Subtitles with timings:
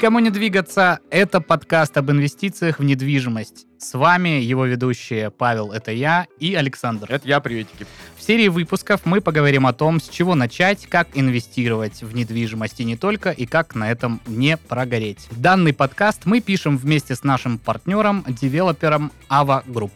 [0.00, 1.00] Никому не двигаться.
[1.10, 3.66] Это подкаст об инвестициях в недвижимость.
[3.76, 7.04] С вами его ведущие Павел, это я, и Александр.
[7.10, 7.86] Это я, приветики.
[8.16, 12.84] В серии выпусков мы поговорим о том, с чего начать, как инвестировать в недвижимость и
[12.84, 15.28] не только, и как на этом не прогореть.
[15.32, 19.90] Данный подкаст мы пишем вместе с нашим партнером, девелопером Ava Group.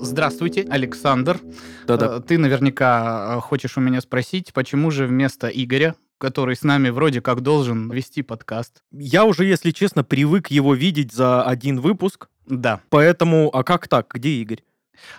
[0.00, 1.38] Здравствуйте, Александр.
[1.86, 2.16] Да-да.
[2.18, 6.90] Э, Ты наверняка э, хочешь у меня спросить, почему же вместо Игоря, который с нами
[6.90, 8.82] вроде как должен вести подкаст?
[8.92, 12.80] Я уже, если честно, привык его видеть за один выпуск, Да.
[12.90, 13.50] поэтому...
[13.52, 14.06] А как так?
[14.14, 14.62] Где Игорь?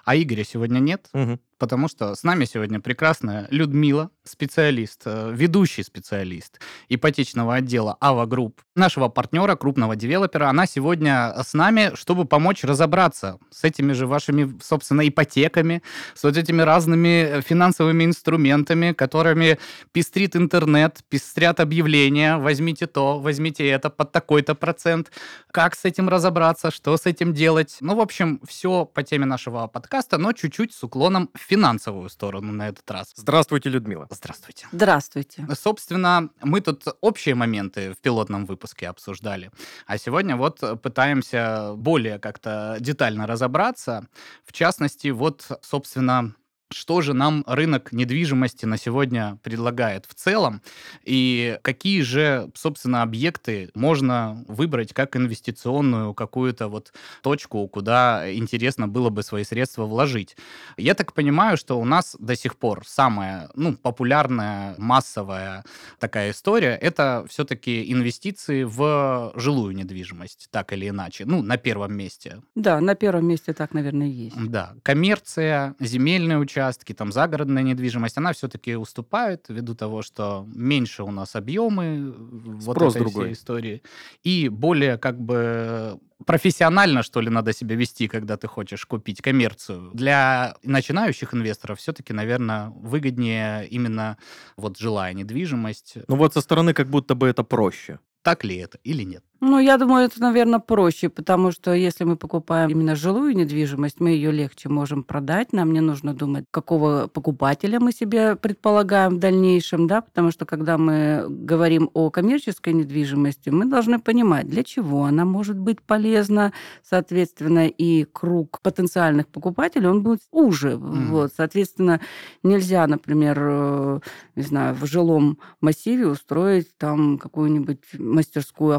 [0.06, 1.40] А Игоря сегодня нет, Мгм.
[1.58, 8.62] потому что с нами сегодня прекрасная Людмила, специалист, э, ведущий специалист ипотечного отдела AVA Group,
[8.76, 10.50] нашего партнера, крупного девелопера.
[10.50, 15.84] Она сегодня с нами, чтобы помочь разобраться с этими же вашими, собственно, ипотеками,
[16.16, 19.60] с вот этими разными э, финансовыми инструментами, которыми
[19.92, 25.12] пестрит интернет, пестрят объявления, возьмите то, возьмите это под такой-то процент,
[25.52, 27.78] как с этим разобраться, что с этим делать.
[27.82, 32.54] Ну, в общем, все по теме нашего подкаста, но чуть-чуть с уклоном в финансовую сторону
[32.54, 33.14] на этот раз.
[33.16, 34.08] Здравствуйте, Людмила.
[34.14, 34.68] Здравствуйте.
[34.72, 35.48] Здравствуйте.
[35.60, 39.52] Собственно, мы тут общие моменты в пилотном выпуске обсуждали,
[39.88, 44.08] а сегодня вот пытаемся более как-то детально разобраться.
[44.46, 46.34] В частности, вот, собственно,
[46.74, 50.62] что же нам рынок недвижимости на сегодня предлагает в целом,
[51.04, 59.10] и какие же, собственно, объекты можно выбрать как инвестиционную какую-то вот точку, куда интересно было
[59.10, 60.36] бы свои средства вложить.
[60.78, 65.64] Я так понимаю, что у нас до сих пор самая ну, популярная, массовая
[66.00, 71.26] такая история, это все-таки инвестиции в жилую недвижимость, так или иначе.
[71.26, 72.42] Ну, на первом месте.
[72.56, 74.36] Да, на первом месте так, наверное, и есть.
[74.50, 81.12] Да, коммерция, земельные участки, там загородная недвижимость, она все-таки уступает ввиду того, что меньше у
[81.12, 83.26] нас объемы вот Спрос этой другой.
[83.26, 83.82] всей истории,
[84.24, 89.92] и более как бы профессионально, что ли, надо себя вести, когда ты хочешь купить коммерцию.
[89.94, 94.18] Для начинающих инвесторов все-таки, наверное, выгоднее именно
[94.56, 95.98] вот жилая недвижимость.
[96.08, 98.00] Ну вот со стороны как будто бы это проще.
[98.22, 99.24] Так ли это или нет?
[99.46, 104.12] Ну, я думаю, это, наверное, проще, потому что если мы покупаем именно жилую недвижимость, мы
[104.12, 105.52] ее легче можем продать.
[105.52, 110.78] Нам не нужно думать, какого покупателя мы себе предполагаем в дальнейшем, да, потому что когда
[110.78, 117.68] мы говорим о коммерческой недвижимости, мы должны понимать, для чего она может быть полезна, соответственно,
[117.68, 120.78] и круг потенциальных покупателей, он будет уже.
[120.78, 121.10] Мгм.
[121.10, 122.00] Вот, соответственно,
[122.44, 124.00] нельзя, например, э,
[124.38, 128.76] не знаю, в жилом массиве устроить там какую-нибудь мастерскую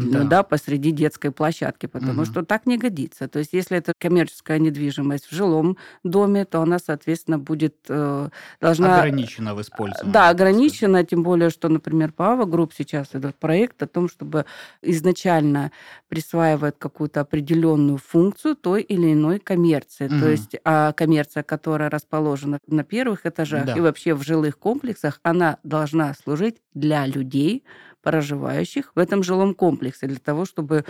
[0.00, 0.36] автомобильную, Да.
[0.38, 2.24] да, посреди детской площадки, потому Мгм.
[2.24, 3.28] что так не годится.
[3.28, 8.28] То есть, если это коммерческая недвижимость в жилом доме, то она, соответственно, будет э,
[8.60, 10.12] должна Ограничено в использовании.
[10.12, 14.44] да, ограничено, тем более, что, например, по AVA Group сейчас идет проект о том, чтобы
[14.82, 15.70] изначально
[16.08, 20.06] присваивать какую-то определенную функцию той или иной коммерции.
[20.08, 20.20] Мгм.
[20.20, 23.74] То есть а коммерция, которая расположена на первых этажах Да.
[23.74, 27.64] и вообще в жилых комплексах, она должна служить для людей,
[28.02, 30.84] проживающих в этом жилом комплексе, для того, чтобы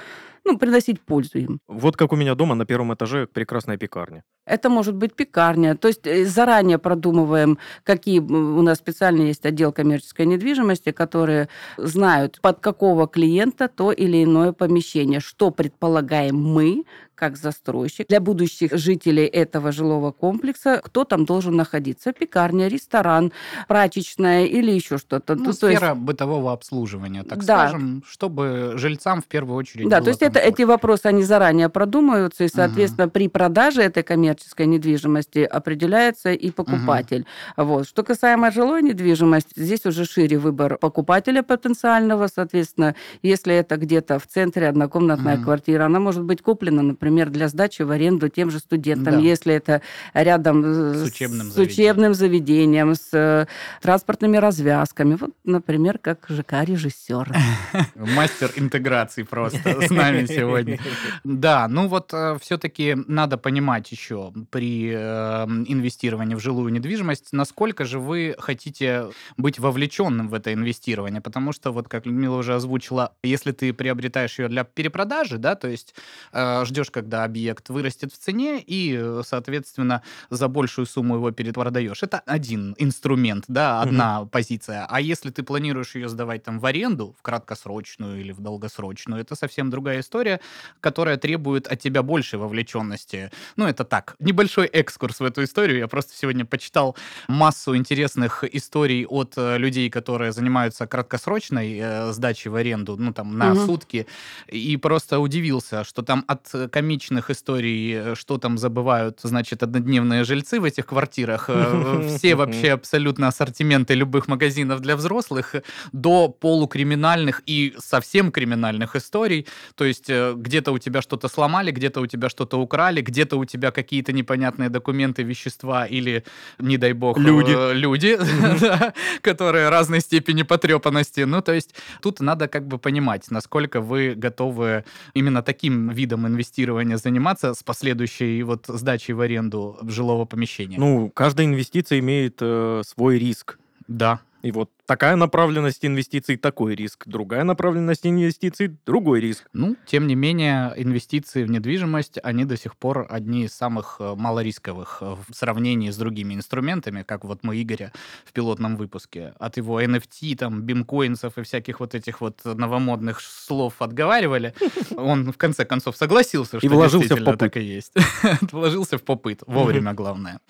[0.44, 1.60] ну, приносить пользу им.
[1.68, 4.22] Вот как у меня дома на первом этаже прекрасная пекарня.
[4.46, 5.76] Это может быть пекарня.
[5.76, 12.40] То есть э, заранее продумываем, какие у нас специально есть отдел коммерческой недвижимости, которые знают,
[12.40, 16.84] под какого клиента то или иное помещение, что предполагаем мы,
[17.14, 22.12] как застройщик, для будущих жителей этого жилого комплекса, кто там должен находиться.
[22.12, 23.32] Пекарня, ресторан,
[23.68, 25.34] прачечная или еще что-то.
[25.36, 27.68] Ну, Ну, то есть- сфера бытового обслуживания, так Да.
[27.68, 31.68] скажем, чтобы жильцам в первую очередь Да, было то есть это, эти вопросы, они заранее
[31.68, 37.26] продумываются, и, соответственно, при продаже этой коммерческой недвижимости определяется и покупатель.
[37.56, 37.86] Вот.
[37.88, 44.26] Что касаемо жилой недвижимости, здесь уже шире выбор покупателя потенциального, соответственно, если это где-то в
[44.26, 45.44] центре однокомнатная Мгм.
[45.44, 49.20] квартира, она может быть куплена, например, для сдачи в аренду тем же студентам, Да.
[49.20, 49.82] если это
[50.14, 50.62] рядом
[50.94, 53.46] С учебным с учебным заведением, с э,
[53.82, 55.16] транспортными развязками.
[55.20, 57.34] Вот, например, как ЖК-режиссер.
[57.94, 60.78] Мастер интеграции просто с нами сегодня.
[61.24, 67.98] Да, ну вот все-таки надо понимать еще при э, инвестировании в жилую недвижимость, насколько же
[67.98, 69.06] вы хотите
[69.36, 74.38] быть вовлеченным в это инвестирование, потому что вот как Людмила уже озвучила, если ты приобретаешь
[74.38, 75.94] ее для перепродажи, да, то есть
[76.32, 82.02] э, ждешь, когда объект вырастет в цене и, э, соответственно, за большую сумму его перепродаешь.
[82.02, 84.86] Это один инструмент, да, одна позиция.
[84.88, 89.34] А если ты планируешь ее сдавать там в аренду, в краткосрочную или в долгосрочную, это
[89.34, 90.09] совсем другая история.
[90.10, 90.40] История,
[90.80, 93.30] которая требует от тебя большей вовлеченности.
[93.56, 95.78] Ну, это так, небольшой экскурс в эту историю.
[95.78, 96.96] Я просто сегодня почитал
[97.28, 103.38] массу интересных историй от э, людей, которые занимаются краткосрочной э, сдачей в аренду, ну, там,
[103.38, 103.66] на Мгм.
[103.66, 104.06] сутки,
[104.48, 110.58] и просто удивился, что там от комичных историй, э, что там забывают, значит, однодневные жильцы
[110.58, 115.54] в этих квартирах, э, все вообще абсолютно ассортименты любых магазинов для взрослых,
[115.92, 119.46] до полукриминальных и совсем криминальных историй.
[119.76, 123.44] То есть э, где-то у тебя что-то сломали, где-то у тебя что-то украли, где-то у
[123.44, 126.24] тебя какие-то непонятные документы, вещества или,
[126.58, 127.54] не дай бог, Люди.
[127.56, 128.18] э, люди,
[128.60, 131.20] да, которые разной степени потрепанности.
[131.20, 136.96] Ну, то есть тут надо как бы понимать, насколько вы готовы именно таким видом инвестирования
[136.96, 140.78] заниматься с последующей вот сдачей в аренду жилого помещения.
[140.78, 143.58] Ну, каждая инвестиция имеет э, свой риск.
[143.88, 144.20] да.
[144.42, 149.48] И вот такая направленность инвестиций такой риск, другая направленность инвестиций другой риск.
[149.52, 154.14] Ну, тем не менее, инвестиции в недвижимость, они до сих пор одни из самых э,
[154.16, 157.92] малорисковых э, в сравнении с другими инструментами, как вот мы Игоря
[158.24, 159.32] в пилотном выпуске.
[159.38, 164.54] От его NFT, там, бимкоинсов и всяких вот этих вот новомодных слов отговаривали.
[164.96, 167.38] Он в конце концов согласился, что вложился в попыт.
[167.38, 167.92] так и есть.
[168.50, 169.44] Вложился в попыт.
[169.46, 170.40] Вовремя, главное.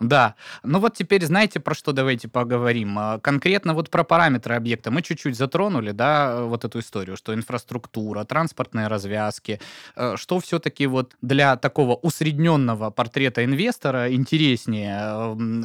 [0.00, 0.34] Да.
[0.64, 2.98] Ну вот теперь знаете, про что давайте поговорим.
[2.98, 8.24] А, Конкретно вот про параметры объекта мы чуть-чуть затронули, да, вот эту историю, что инфраструктура,
[8.24, 9.60] транспортные развязки,
[9.96, 14.98] э, что все-таки вот для такого усредненного портрета инвестора интереснее,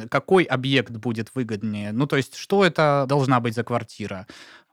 [0.04, 4.26] э, какой объект будет выгоднее, ну то есть что это должна быть за квартира?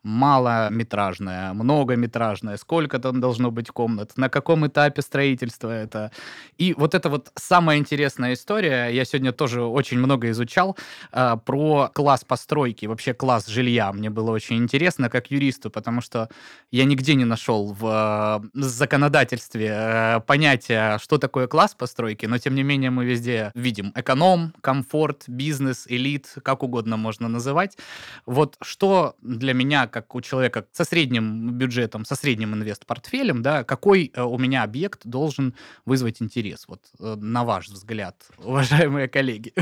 [0.03, 6.11] Малометражная, многометражная, сколько там должно быть комнат, на каком этапе строительства это.
[6.57, 10.77] И вот это вот самая интересная история, я сегодня тоже очень много изучал
[11.11, 13.91] а, про класс постройки, вообще класс жилья.
[13.91, 16.29] Мне было очень интересно как юристу, потому что
[16.71, 22.55] я нигде не нашел в а, законодательстве а, понятия, что такое класс постройки, но тем
[22.55, 27.77] не менее мы везде видим эконом, комфорт, бизнес, элит, как угодно можно называть.
[28.25, 34.11] Вот что для меня, как у человека со средним бюджетом, со средним инвест-портфелем, да, какой
[34.13, 35.53] э, у меня объект должен
[35.85, 39.53] вызвать интерес, вот э, на ваш взгляд, уважаемые коллеги?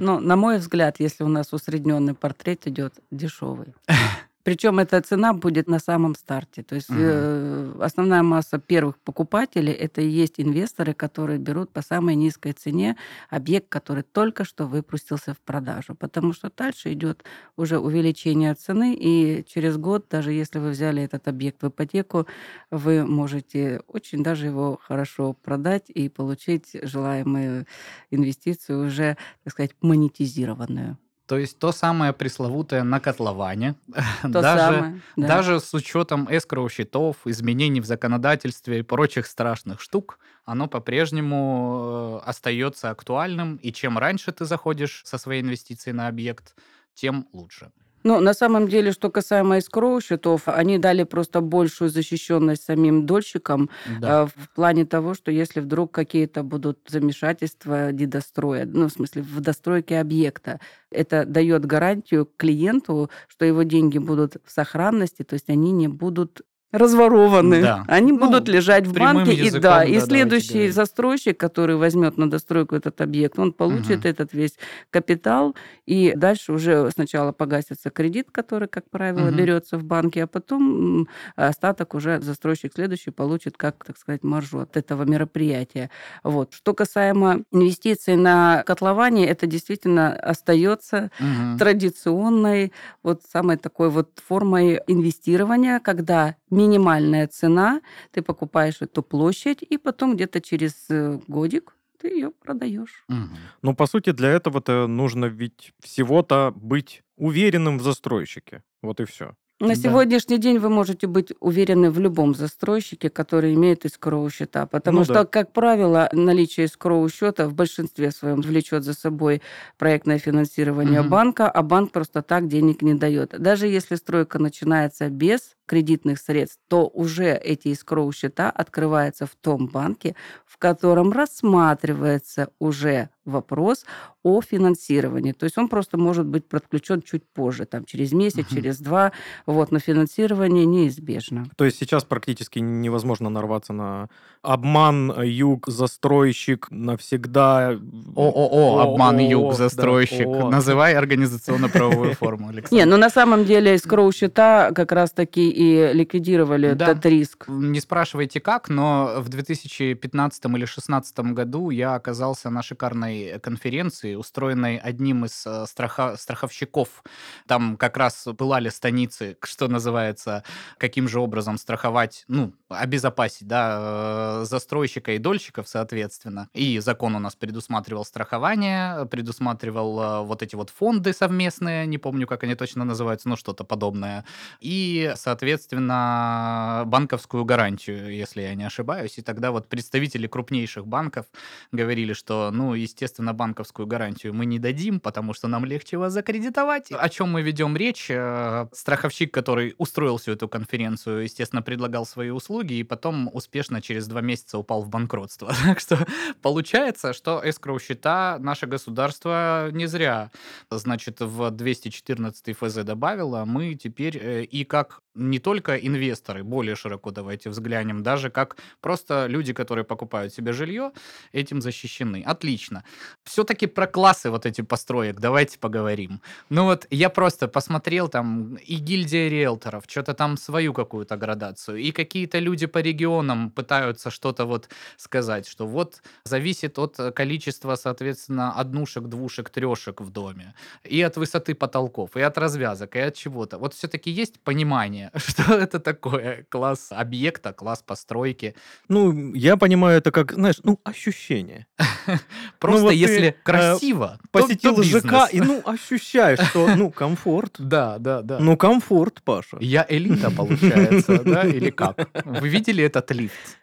[0.00, 3.74] Ну, на мой взгляд, если у нас усредненный портрет идет дешевый.
[4.44, 6.62] Причем эта цена будет на самом старте.
[6.64, 6.96] То есть Мгм.
[6.96, 12.96] э, основная масса первых покупателей это и есть инвесторы, которые берут по самой низкой цене
[13.30, 15.94] объект, который только что выпустился в продажу.
[15.94, 17.24] Потому что дальше идет
[17.56, 22.26] уже увеличение цены, и через год, даже если вы взяли этот объект в ипотеку,
[22.70, 27.66] вы можете очень даже его хорошо продать и получить желаемую
[28.10, 30.98] инвестицию уже, так сказать, монетизированную.
[31.26, 33.76] То есть то самое пресловутое на котловане,
[34.22, 35.02] То даже, самое.
[35.16, 35.28] да.
[35.28, 42.28] даже с учетом эскроу счетов, изменений в законодательстве и прочих страшных штук, оно по-прежнему э,
[42.28, 46.54] остается актуальным, и чем раньше ты заходишь со своей инвестицией на объект,
[46.94, 47.70] тем лучше.
[48.04, 53.70] Ну, на самом деле, что касаемо escrow счетов, они дали просто большую защищенность самим дольщикам
[53.84, 54.08] Да.
[54.24, 59.40] э, в плане того, что если вдруг какие-то будут замешательства дедостроя, ну, в смысле, в
[59.40, 60.58] достройке объекта,
[60.90, 66.42] это дает гарантию клиенту, что его деньги будут в сохранности, то есть они не будут
[66.72, 67.62] разворованы.
[67.62, 67.84] Да.
[67.86, 69.32] Они Ну, будут лежать в банке.
[69.32, 70.74] И, языком, да, да, и следующий говорить.
[70.74, 74.08] застройщик, который возьмет на достройку этот объект, он получит Мгм.
[74.08, 74.54] этот весь
[74.90, 75.54] капитал,
[75.86, 79.36] и дальше уже сначала погасится кредит, который, как правило, Мгм.
[79.36, 84.76] берется в банке, а потом остаток уже застройщик следующий получит как, так сказать, маржу от
[84.76, 85.90] этого мероприятия.
[86.24, 86.54] Вот.
[86.54, 91.58] Что касаемо инвестиций на котловане, это действительно остается Мгм.
[91.58, 97.80] традиционной вот самой такой вот формой инвестирования, когда минимальная цена,
[98.12, 103.04] ты покупаешь эту площадь, и потом где-то через э, годик ты ее продаешь.
[103.08, 103.36] Мгм.
[103.62, 108.62] Ну, по сути, для этого-то нужно ведь всего-то быть уверенным в застройщике.
[108.82, 109.34] Вот и все.
[109.62, 109.74] На Да.
[109.76, 115.04] сегодняшний день вы можете быть уверены в любом застройщике, который имеет искроу счета, потому Ну
[115.04, 115.24] что, да.
[115.24, 119.40] как правило, наличие искроу счета в большинстве своем влечет за собой
[119.78, 121.10] проектное финансирование Мгм.
[121.10, 123.40] банка, а банк просто так денег не дает.
[123.40, 129.68] Даже если стройка начинается без кредитных средств, то уже эти искроу счета открываются в том
[129.68, 133.84] банке, в котором рассматривается уже вопрос
[134.22, 135.32] о финансировании.
[135.32, 138.56] То есть он просто может быть подключен чуть позже, там, через месяц, Мгм.
[138.56, 139.12] через два,
[139.46, 141.46] вот, но финансирование неизбежно.
[141.56, 144.08] То есть сейчас практически невозможно нарваться на
[144.42, 147.78] обман, э, юг, застройщик навсегда.
[148.16, 150.26] ООО, обман, ООО, юг, да, застройщик.
[150.26, 150.50] ООО.
[150.50, 152.86] Называй организационно-правовую форму, Не, Александр.
[152.86, 156.90] ну на самом деле скроу-счета как раз-таки и ликвидировали Да.
[156.90, 157.46] этот риск.
[157.48, 163.11] Не спрашивайте как, но в 2015 или 2016 году я оказался на шикарной
[163.42, 167.02] конференции, устроенной одним из э, страха- страховщиков.
[167.46, 170.44] Там как раз пылали станицы, что называется,
[170.78, 176.48] каким же образом страховать, ну, обезопасить, да, э, застройщика и дольщиков, соответственно.
[176.52, 182.26] И закон у нас предусматривал страхование, предусматривал э, вот эти вот фонды совместные, не помню,
[182.26, 184.24] как они точно называются, ну, что-то подобное.
[184.60, 189.18] И, соответственно, банковскую гарантию, если я не ошибаюсь.
[189.18, 191.26] И тогда вот представители крупнейших банков
[191.72, 196.90] говорили, что, ну, естественно, банковскую гарантию мы не дадим, потому что нам легче вас закредитовать.
[196.90, 198.06] О чем мы ведем речь?
[198.10, 204.06] Э, Страховщик, который устроил всю эту конференцию, естественно, предлагал свои услуги, и потом успешно через
[204.06, 205.52] два месяца упал в банкротство.
[205.72, 206.06] Так что
[206.42, 210.30] получается, что эскроу счета наше государство не зря,
[210.70, 213.44] значит, в 214 ФЗ добавило.
[213.44, 219.26] Мы теперь э, и как не только инвесторы, более широко давайте взглянем, даже как просто
[219.26, 220.92] люди, которые покупают себе жилье,
[221.32, 222.22] этим защищены.
[222.24, 222.84] Отлично.
[223.24, 226.20] Все-таки про классы вот эти построек давайте поговорим.
[226.48, 231.92] Ну вот я просто посмотрел там и гильдия риэлторов, что-то там свою какую-то градацию, и
[231.92, 239.04] какие-то люди по регионам пытаются что-то вот сказать, что вот зависит от количества, соответственно, однушек,
[239.04, 240.54] двушек, трешек в доме,
[240.84, 243.58] и от высоты потолков, и от развязок, и от чего-то.
[243.58, 248.54] Вот все-таки есть понимание, что это такое класс объекта, класс постройки.
[248.88, 251.66] Ну, я понимаю это как, знаешь, ну, ощущение.
[252.58, 257.56] Просто если э, красиво, Посетил ЖК и, ну, ощущаешь, что, ну, комфорт.
[257.72, 258.38] Да, да, да.
[258.38, 259.56] Ну, комфорт, Паша.
[259.60, 261.44] Я элита, получается, да?
[261.44, 262.10] Или как?
[262.24, 263.58] Вы видели этот лифт?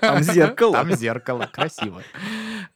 [0.00, 0.72] Там зеркало.
[0.74, 1.50] Там зеркало.
[1.52, 2.02] Красиво.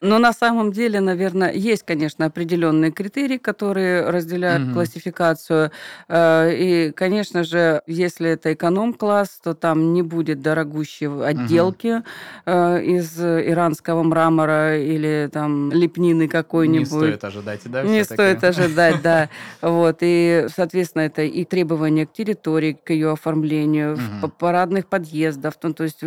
[0.03, 4.73] Но на самом деле, наверное, есть, конечно, определенные критерии, которые разделяют Мгм.
[4.73, 5.71] классификацию.
[6.09, 12.03] Э, И, конечно же, если это эконом-класс, то там не будет дорогущей отделки
[12.47, 16.87] э, из иранского мрамора или там лепнины Не какой-нибудь.
[16.89, 17.83] стоит ожидать, да?
[17.83, 19.29] Не стоит ожидать, да.
[19.63, 19.99] Вот.
[20.01, 25.85] И, соответственно, это и требования к территории, к ее оформлению, п- парадных подъездов, ну, то
[25.85, 26.03] есть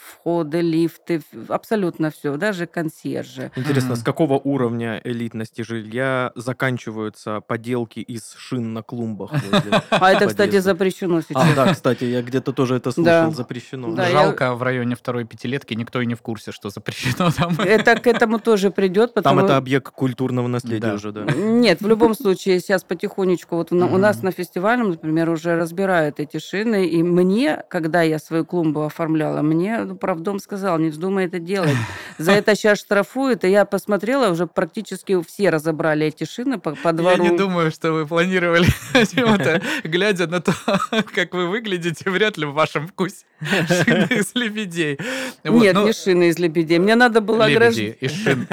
[0.00, 3.37] входы, лифты, абсолютно все, даже консьержи.
[3.56, 4.00] Интересно, Мгм.
[4.00, 9.32] с какого уровня элитности жилья заканчиваются поделки из шин на клумбах?
[9.90, 11.54] А это, кстати, запрещено А, сейчас.
[11.54, 13.94] да, кстати, я где-то тоже это слышал, запрещено.
[14.10, 17.56] Жалко, в районе второй пятилетки никто и не в курсе, что запрещено там.
[17.58, 21.24] Это к этому тоже придет, Там это объект культурного наследия уже, да.
[21.24, 26.38] Нет, в любом случае, сейчас потихонечку, вот у нас на фестивальном, например, уже разбирают эти
[26.38, 31.38] шины, и мне, когда я свою клумбу оформляла, мне ну, правдом сказал, не вздумай это
[31.38, 31.76] делать.
[32.18, 36.88] За это сейчас штрафуют, и я посмотрела, уже практически все разобрали эти шины по, по
[36.88, 37.22] Я двору.
[37.24, 40.52] не думаю, что вы планировали чего-то, глядя на то,
[41.14, 44.98] как вы выглядите, вряд ли в вашем вкусе шины из лебедей.
[45.44, 46.78] Вот, Нет, ну, не шины из лебедей.
[46.78, 47.96] Мне надо было лебеди ограждать.
[48.00, 48.46] из шин.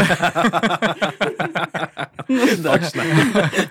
[2.27, 2.79] Ну да.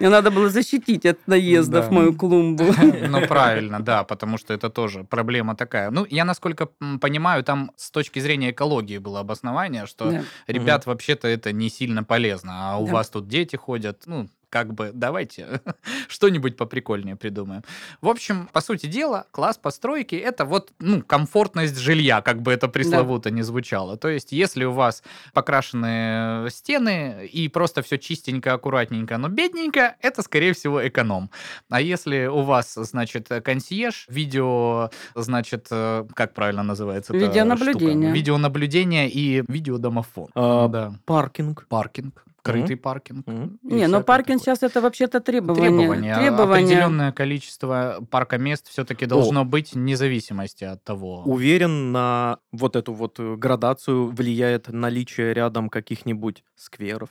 [0.00, 1.90] Мне надо было защитить от наездов Да.
[1.94, 2.64] мою клумбу.
[3.08, 5.90] Ну, правильно, да, потому что это тоже проблема такая.
[5.90, 6.68] Ну, я, насколько
[7.00, 10.22] понимаю, там с точки зрения экологии было обоснование, что, Да.
[10.46, 12.92] ребят, вообще-то это не сильно полезно, а у Да.
[12.94, 15.60] вас тут дети ходят, ну, как бы давайте
[16.08, 17.64] что-нибудь поприкольнее придумаем.
[18.00, 22.68] В общем, по сути дела, класс постройки это вот ну, комфортность жилья, как бы это
[22.68, 23.96] пресловуто не звучало.
[23.96, 30.22] То есть, если у вас покрашенные стены и просто все чистенько, аккуратненько, но бедненько, это,
[30.22, 31.30] скорее всего, эконом.
[31.68, 37.12] А если у вас, значит, консьерж, видео, значит, э, как правильно называется?
[37.12, 38.10] Видеонаблюдение.
[38.10, 38.14] штука?
[38.14, 40.28] Видеонаблюдение и видеодомофон.
[40.36, 40.94] А, да.
[41.06, 41.66] Паркинг.
[41.68, 42.24] Паркинг.
[42.44, 43.26] Крытый паркинг.
[43.26, 43.58] Мгм.
[43.62, 44.54] и Не, но паркинг такое.
[44.54, 45.70] сейчас это вообще-то требование.
[45.70, 46.14] Требования.
[46.14, 46.64] Требования.
[46.64, 51.22] Определенное количество паркомест все-таки должно быть вне зависимости от того.
[51.24, 57.08] Уверен, на вот эту вот градацию влияет наличие рядом каких-нибудь скверов.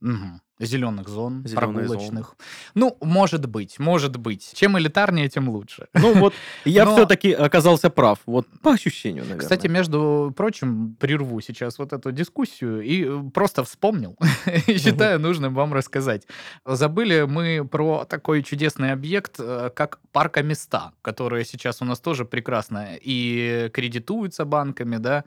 [0.00, 0.40] Мгм.
[0.58, 1.86] Зеленых зон, Зелёные зоны.
[1.86, 2.36] прогулочных.
[2.74, 4.52] Ну, может быть, может быть.
[4.54, 5.88] Чем элитарнее, тем лучше.
[5.94, 6.32] Ну вот,
[6.64, 8.18] я Но- все-таки оказался прав.
[8.26, 9.40] Вот по ощущению, наверное.
[9.42, 14.16] Кстати, между прочим, прерву сейчас вот эту дискуссию и э, просто вспомнил.
[14.66, 16.26] И считаю нужным вам рассказать.
[16.64, 22.24] Забыли мы про такой чудесный объект, э, как парка места, которые сейчас у нас тоже
[22.24, 25.24] прекрасно и кредитуются банками, да,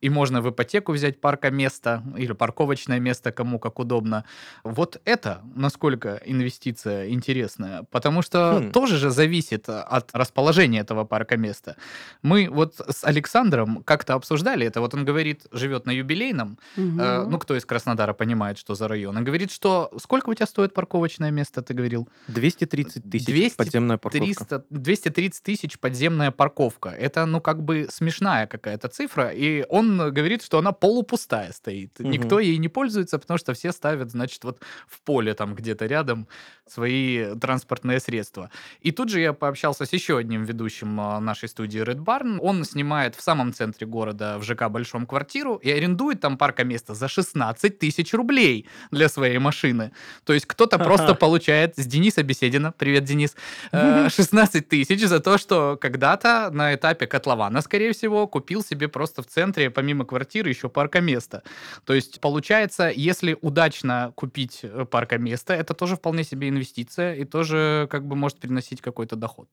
[0.00, 4.24] и можно в ипотеку взять парка место или парковочное место, кому как удобно.
[4.72, 8.72] Вот это, насколько инвестиция интересная, потому что Хм.
[8.72, 11.76] тоже же зависит от расположения этого парка места.
[12.22, 14.80] Мы вот с Александром как-то обсуждали это.
[14.80, 16.58] Вот он говорит, живет на юбилейном.
[16.76, 17.00] Мгм.
[17.00, 19.16] Э, ну, кто из Краснодара понимает, что за район.
[19.18, 22.08] Он говорит, что сколько у тебя стоит парковочное место, ты говорил?
[22.28, 24.24] 230 тысяч 200 подземная парковка.
[24.24, 26.88] 300, 230 тысяч подземная парковка.
[26.88, 29.28] Это, ну, как бы смешная какая-то цифра.
[29.28, 31.98] И он говорит, что она полупустая стоит.
[31.98, 32.10] Мгм.
[32.10, 36.28] Никто ей не пользуется, потому что все ставят, значит, вот в поле там где-то рядом
[36.72, 38.50] свои транспортные средства.
[38.80, 42.38] И тут же я пообщался с еще одним ведущим а, нашей студии Red Barn.
[42.40, 47.08] Он снимает в самом центре города в ЖК Большом квартиру и арендует там паркоместо за
[47.08, 49.92] 16 тысяч рублей для своей машины.
[50.24, 53.36] То есть кто-то просто получает с Дениса Беседина, привет, Денис,
[53.72, 59.22] э, 16 тысяч за то, что когда-то на этапе котлована, скорее всего, купил себе просто
[59.22, 61.42] в центре, помимо квартиры, еще паркоместо.
[61.84, 67.86] То есть, получается, если удачно купить э, паркоместо, это тоже вполне себе инвестиция и тоже
[67.90, 69.48] как бы может приносить какой-то доход.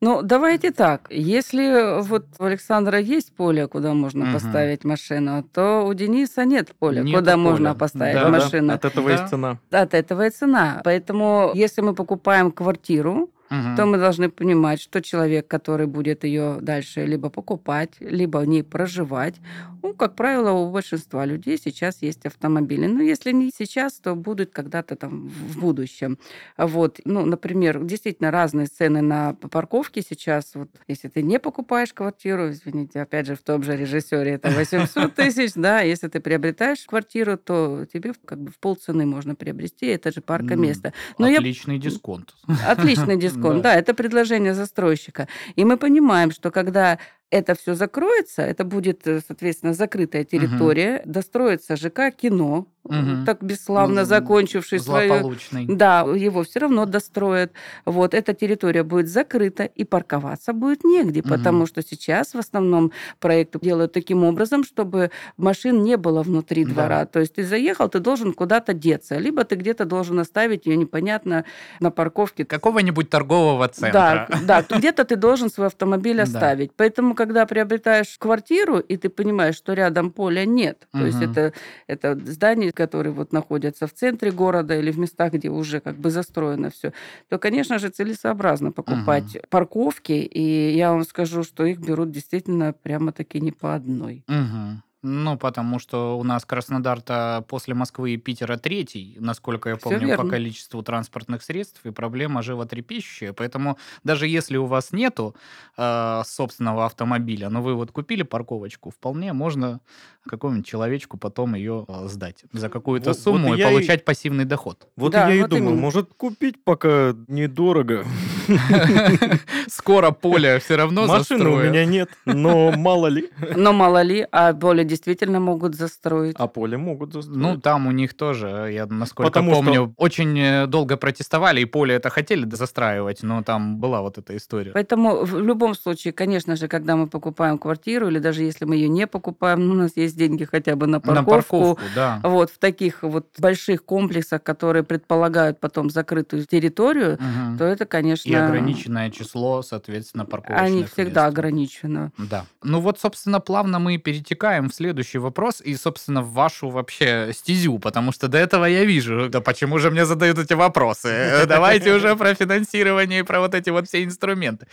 [0.00, 1.06] Ну, давайте так.
[1.10, 4.32] Если вот у Александра есть поле, куда можно Мгм.
[4.32, 7.42] поставить машину, то у Дениса нет поля, Нету куда поля.
[7.50, 8.72] можно поставить Да, машину.
[8.72, 9.12] От этого Да.
[9.14, 9.58] есть цена.
[9.70, 10.80] От этого и цена.
[10.84, 13.76] Поэтому, если мы покупаем квартиру, Мгм.
[13.76, 18.64] то мы должны понимать, что человек, который будет ее дальше либо покупать, либо в ней
[18.64, 19.34] проживать,
[19.82, 22.86] ну, как правило, у большинства людей сейчас есть автомобили.
[22.86, 26.18] Но если не сейчас, то будут когда-то там в будущем.
[26.56, 30.52] Вот, ну, например, действительно разные цены на п- парковки сейчас.
[30.54, 35.14] Вот, если ты не покупаешь квартиру, извините, опять же, в том же режиссере это 800
[35.16, 40.12] тысяч, да, если ты приобретаешь квартиру, то тебе как бы в полцены можно приобрести это
[40.12, 40.92] же парка Ну, место.
[41.18, 42.34] Но я Отличный дисконт.
[42.66, 43.74] Отличный дисконт, да.
[43.74, 45.28] это предложение застройщика.
[45.56, 46.98] И мы понимаем, что когда
[47.32, 53.24] это все закроется, это будет, э, соответственно, закрытая территория, достроится ЖК кино, Мгм.
[53.24, 55.34] так бесславно Ну, закончивший свою...
[55.68, 57.52] Да, его все равно достроят.
[57.86, 61.28] Вот эта территория будет закрыта, и парковаться будет негде, Мгм.
[61.30, 66.72] потому что сейчас в основном проекты делают таким образом, чтобы машин не было внутри Да.
[66.72, 67.06] двора.
[67.06, 71.44] То есть ты заехал, ты должен куда-то деться, либо ты где-то должен оставить ее непонятно
[71.80, 72.44] на парковке.
[72.44, 74.26] Какого-нибудь торгового центра.
[74.28, 76.24] Да, да, где-то ты должен свой автомобиль Да.
[76.24, 76.72] оставить.
[76.76, 81.52] Поэтому, когда приобретаешь квартиру, и ты понимаешь, что рядом поля нет, то есть это,
[81.86, 86.10] это здания, которые вот находятся в центре города или в местах, где уже как бы
[86.10, 86.92] застроено все,
[87.28, 90.12] то, конечно же, целесообразно покупать парковки.
[90.12, 94.24] И я вам скажу, что их берут действительно прямо-таки не по одной.
[94.28, 94.82] Мгм.
[95.04, 100.00] Ну, потому что у нас Краснодар-то после Москвы и Питера третий, насколько я Всё помню,
[100.00, 100.30] по верно.
[100.30, 103.32] количеству транспортных средств, и проблема животрепещущая.
[103.32, 105.34] Поэтому даже если у вас нету
[105.76, 109.80] э, собственного автомобиля, но вы вот купили парковочку, вполне можно
[110.24, 114.04] какому-нибудь человечку потом ее э, сдать за какую-то Вот- сумму вот и я и- получать
[114.04, 114.86] пассивный доход.
[114.94, 115.80] Вот Да, я и вот думаю, именно.
[115.80, 118.04] может купить пока недорого.
[119.68, 121.70] Скоро поле все равно Машины у застроят.
[121.72, 123.30] меня нет, но мало ли.
[123.56, 126.36] Но мало ли, а поле действительно могут застроить.
[126.38, 127.62] А поле могут Ну, застроить.
[127.62, 131.94] там у них тоже, я насколько Потому что- помню, очень э, долго протестовали, и поле
[131.94, 134.72] это хотели застраивать, но там была вот эта история.
[134.72, 138.88] Поэтому в любом случае, конечно же, когда мы покупаем квартиру, или даже если мы ее
[138.88, 141.36] не покупаем, ну, у нас есть деньги хотя бы на парковку, На
[141.74, 142.20] парковку, да.
[142.22, 147.58] вот в таких вот больших комплексах, которые предполагают потом закрытую территорию, Мгм.
[147.58, 148.30] то это, конечно...
[148.32, 151.38] И ограниченное число, соответственно, парковочных Они всегда мест.
[151.38, 152.12] ограничены.
[152.18, 152.46] Да.
[152.62, 157.78] Ну вот, собственно, плавно мы перетекаем в следующий вопрос и, собственно, в вашу вообще стезю,
[157.78, 161.44] потому что до этого я вижу, да почему же мне задают эти вопросы?
[161.48, 164.66] Давайте уже про финансирование и про вот эти вот все инструменты.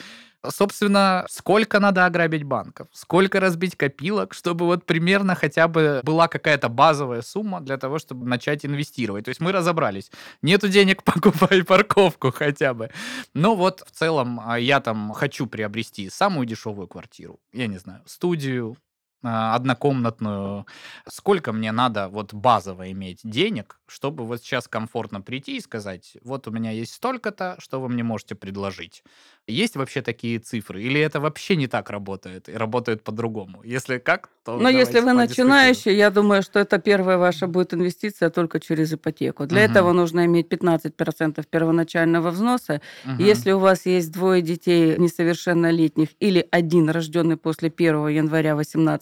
[0.47, 2.87] Собственно, сколько надо ограбить банков?
[2.93, 8.25] Сколько разбить копилок, чтобы вот примерно хотя бы была какая-то базовая сумма для того, чтобы
[8.25, 9.25] начать инвестировать?
[9.25, 10.11] То есть мы разобрались.
[10.41, 12.89] Нету денег, покупай парковку хотя бы.
[13.33, 17.39] Но вот в целом а, я там хочу приобрести самую дешевую квартиру.
[17.53, 18.77] Я не знаю, студию,
[19.21, 20.65] однокомнатную.
[21.07, 26.47] Сколько мне надо вот базово иметь денег, чтобы вот сейчас комфортно прийти и сказать, вот
[26.47, 29.03] у меня есть столько-то, что вы мне можете предложить?
[29.47, 30.83] Есть вообще такие цифры?
[30.83, 33.63] Или это вообще не так работает и работает по-другому?
[33.63, 38.29] Если как, то Но если вы начинающий, я думаю, что это первая ваша будет инвестиция
[38.29, 39.45] только через ипотеку.
[39.45, 39.71] Для Мгм.
[39.71, 42.81] этого нужно иметь 15% первоначального взноса.
[43.05, 43.23] Мгм.
[43.25, 48.55] Если у вас есть двое детей несовершеннолетних или один рожденный после 1 января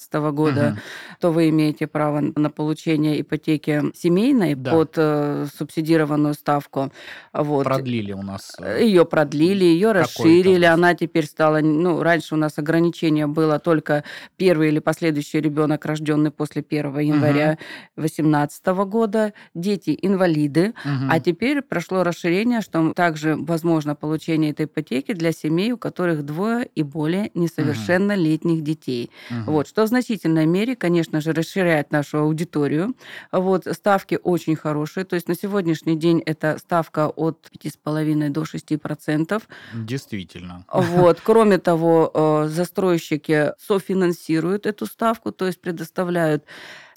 [0.10, 0.80] 2018 года, Мгм.
[1.20, 4.72] то вы имеете право на получение ипотеки семейной Да.
[4.72, 6.91] под э, субсидированную ставку.
[7.34, 7.63] Вот.
[7.65, 8.56] Продлили у нас.
[8.60, 14.04] э, Ее продлили, ее расширили, она теперь стала, ну, раньше у нас ограничение было только
[14.38, 17.58] первый или последующий ребенок, рожденный после 1 января
[17.96, 21.10] 2018 года, дети инвалиды, мгм.
[21.12, 26.67] а теперь прошло расширение, что также возможно получение этой ипотеки для семей, у которых двое
[26.76, 29.12] и более несовершеннолетних детей.
[29.30, 29.43] Мгм.
[29.46, 32.96] Вот, что в значительной мере, конечно же, расширяет нашу аудиторию.
[33.32, 35.06] Вот, ставки очень хорошие.
[35.06, 39.44] То есть на сегодняшний день это ставка от 5,5 до 6%.
[39.74, 40.66] Действительно.
[40.72, 41.20] Вот.
[41.24, 46.44] Кроме того, э, застройщики софинансируют эту ставку, то есть предоставляют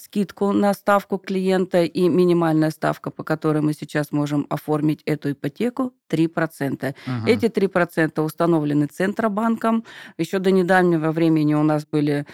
[0.00, 5.92] скидку на ставку клиента и минимальная ставка, по которой мы сейчас можем оформить эту ипотеку,
[6.10, 6.94] 3%.
[7.06, 7.26] Мгм.
[7.26, 9.84] Эти 3% установлены Центробанком.
[10.18, 12.26] Еще до недавнего времени у нас были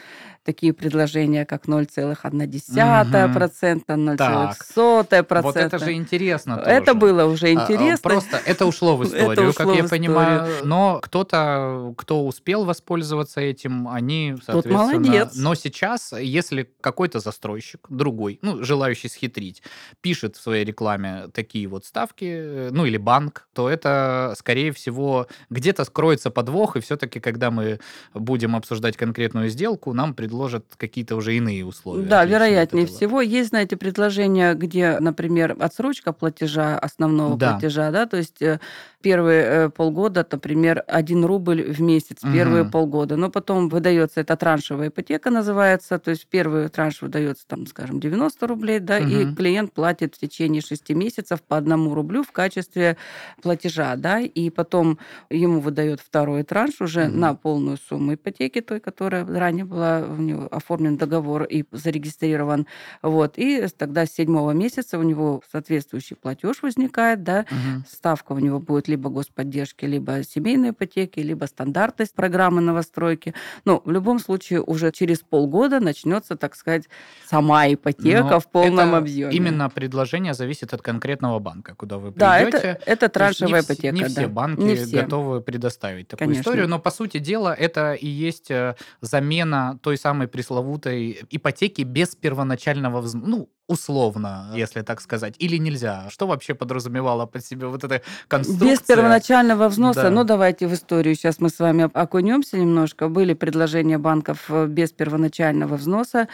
[0.47, 5.43] такие предложения, как 0,1%, 0,1%.
[5.43, 6.99] Вот это же интересно Это тоже.
[6.99, 8.11] было уже А, а, интересно.
[8.11, 10.49] Просто это ушло в историю, ушло как я понимаю.
[10.65, 14.79] Но кто-то, кто успел воспользоваться этим, они, соответственно...
[14.79, 15.33] молодец.
[15.35, 17.56] Но сейчас, если какой-то застройщик,
[17.89, 19.63] другой, ну, желающий схитрить,
[20.01, 25.27] пишет в своей рекламе такие вот ставки, э, ну, или банк, то это, скорее всего,
[25.51, 27.81] где-то скроется подвох, и все-таки, когда мы
[28.15, 32.07] будем обсуждать конкретную сделку, нам предложат какие-то уже иные условия.
[32.07, 33.21] Да, вероятнее всего.
[33.21, 37.53] Есть, знаете, предложения, где, например, отсрочка платежа, основного Да.
[37.53, 38.61] платежа, да, то есть э,
[39.01, 42.71] первые э, полгода, например, 1 рубль в месяц, первые Мгм.
[42.71, 48.01] полгода, но потом выдается это траншевая ипотека называется, то есть первый транш выдается, там, скажем,
[48.01, 49.37] 90 рублей, да, и Мгм.
[49.37, 52.97] клиент платит в течение 6 месяцев по одному рублю в качестве
[53.43, 54.99] платежа, да, и потом
[55.31, 57.21] ему выдает второй транш уже Мгм.
[57.21, 62.67] на полную сумму ипотеки, той, которая ранее была у него оформлен договор и зарегистрирован.
[63.03, 63.35] Вот.
[63.39, 67.85] И тогда с седьмого месяца у него соответствующий платеж возникает, да, Мгм.
[67.89, 73.35] ставка у него будет либо господдержки, либо семейной ипотеки, либо стандартность программы новостройки.
[73.65, 76.89] Но в любом случае уже через полгода начнется, так сказать,
[77.37, 79.33] сама ипотека Но в полном это объеме.
[79.35, 82.57] Именно предложение зависит от конкретного банка, куда вы Да, придете.
[82.59, 83.95] это, это То есть не траншевая вс- ипотека.
[83.95, 84.09] Не да.
[84.09, 85.03] все банки Не все.
[85.03, 86.41] готовы предоставить такую Конечно.
[86.43, 92.15] историю, но по сути дела это и есть э, замена той самой пресловутой ипотеки без
[92.17, 93.27] первоначального взноса.
[93.29, 95.35] Ну, условно, если так сказать.
[95.39, 96.07] Или нельзя?
[96.11, 98.71] Что вообще подразумевала под себе вот эта конструкция?
[98.71, 100.11] Без первоначального взноса, Да.
[100.11, 103.09] ну давайте в историю сейчас мы с вами окунемся немножко.
[103.09, 106.29] Были предложения банков э, без первоначального взноса.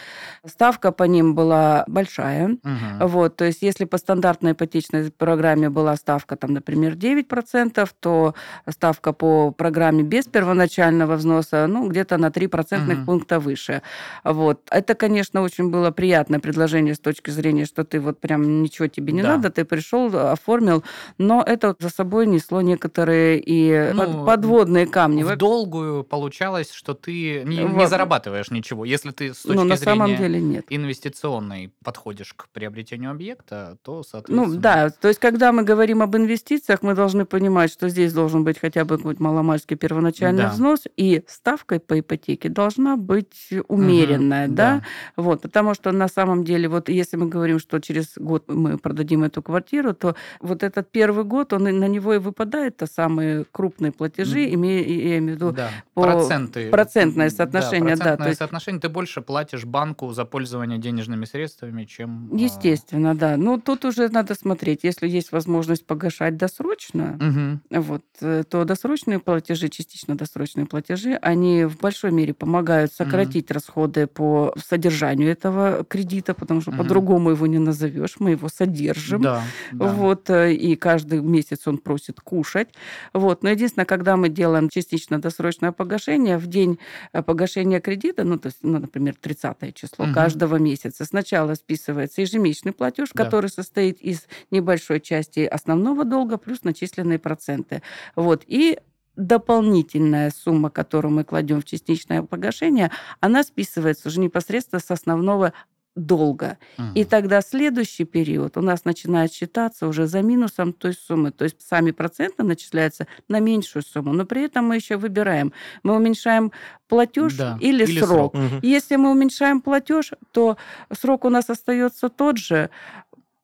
[0.47, 2.49] Ставка по ним была большая.
[2.63, 3.07] Мгм.
[3.07, 8.35] Вот, то есть если по стандартной ипотечной программе была ставка, там, например, 9%, то
[8.69, 13.07] ставка по программе без первоначального взноса, ну, где-то на 3 процентных Мгм.
[13.07, 13.83] пункта выше.
[14.25, 14.61] Вот.
[14.71, 19.13] Это, конечно, очень было приятное предложение с точки зрения, что ты вот прям ничего тебе
[19.13, 19.37] не Да.
[19.37, 20.85] надо, ты пришел, оформил,
[21.19, 25.23] но это за собой несло некоторые и Ну, подводные камни.
[25.23, 28.85] В долгую получалось, что ты не, не зарабатываешь ничего.
[28.85, 30.65] Если ты с точки Ну, на зрения самом деле нет.
[30.83, 34.61] Инвестиционной подходишь к приобретению объекта, то, Ну соответственно...
[34.61, 38.59] да, то есть когда мы говорим об инвестициях, мы должны понимать, что здесь должен быть
[38.59, 40.51] хотя бы какой-то маломальский первоначальный Да.
[40.51, 44.83] взнос, и ставка по ипотеке должна быть умеренная, Мгм, да?
[45.17, 49.25] Вот, потому что на самом деле, вот если мы говорим, что через год мы продадим
[49.25, 53.93] эту квартиру, то вот этот первый год, он на него и выпадает, то самые крупные
[53.93, 54.55] платежи, М.
[54.55, 56.71] имея, я имею в виду, Да, по- проценты.
[56.71, 58.81] процентное Да, соотношение, да, процентное есть- соотношение.
[58.81, 62.29] Ты больше платишь банку за пользование денежными средствами, чем...
[62.33, 63.37] а, Естественно, да.
[63.37, 64.81] Ну, тут уже надо смотреть.
[64.85, 67.61] Если есть возможность погашать досрочно, мгм.
[67.71, 74.07] вот, э, то досрочные платежи, частично досрочные платежи, они в большой мере помогают сократить расходы
[74.07, 76.79] по содержанию этого кредита, потому что Мгм.
[76.79, 79.23] по-другому его не назовешь, мы его содержим.
[79.23, 79.87] Да, да.
[79.87, 82.69] Вот, э, и каждый месяц он просит кушать.
[83.13, 83.43] Вот.
[83.43, 86.79] Но единственное, когда мы делаем частично досрочное погашение, в день
[87.13, 90.15] э, погашения кредита, ну, то есть, ну, например, 30 число Мгм.
[90.15, 93.25] каждого месяца, сначала списывается ежемесячный платеж, Да.
[93.25, 97.83] который состоит из небольшой части основного долга плюс начисленные проценты.
[98.17, 98.45] Вот.
[98.47, 98.79] И
[99.17, 105.53] дополнительная сумма, которую мы кладем в частичное погашение, она списывается уже непосредственно с основного
[105.97, 106.57] долга.
[106.95, 107.09] И Мгм.
[107.09, 111.31] тогда следующий период у нас начинает считаться уже за минусом той суммы.
[111.33, 115.53] То есть сами проценты начисляются на меньшую сумму, но при этом мы еще выбираем,
[115.83, 116.51] мы уменьшаем
[116.89, 118.09] платеж Да, или, или срок.
[118.09, 118.35] срок.
[118.35, 118.59] Мгм.
[118.63, 120.57] Если мы уменьшаем платеж, то
[120.93, 122.71] срок у нас остается тот же,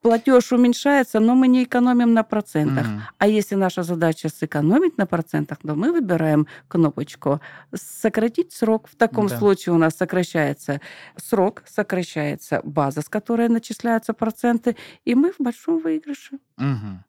[0.02, 2.86] платеж уменьшается, но мы не экономим на процентах.
[2.86, 3.02] Мгм.
[3.18, 7.40] А если наша задача сэкономить на процентах, то мы выбираем кнопочку
[7.74, 8.88] «Сократить срок».
[8.88, 9.38] В таком Да.
[9.38, 10.80] случае у нас сокращается
[11.16, 16.38] срок, сокращается база, с которой начисляются проценты, и мы в большом выигрыше.
[16.56, 17.04] Мгм.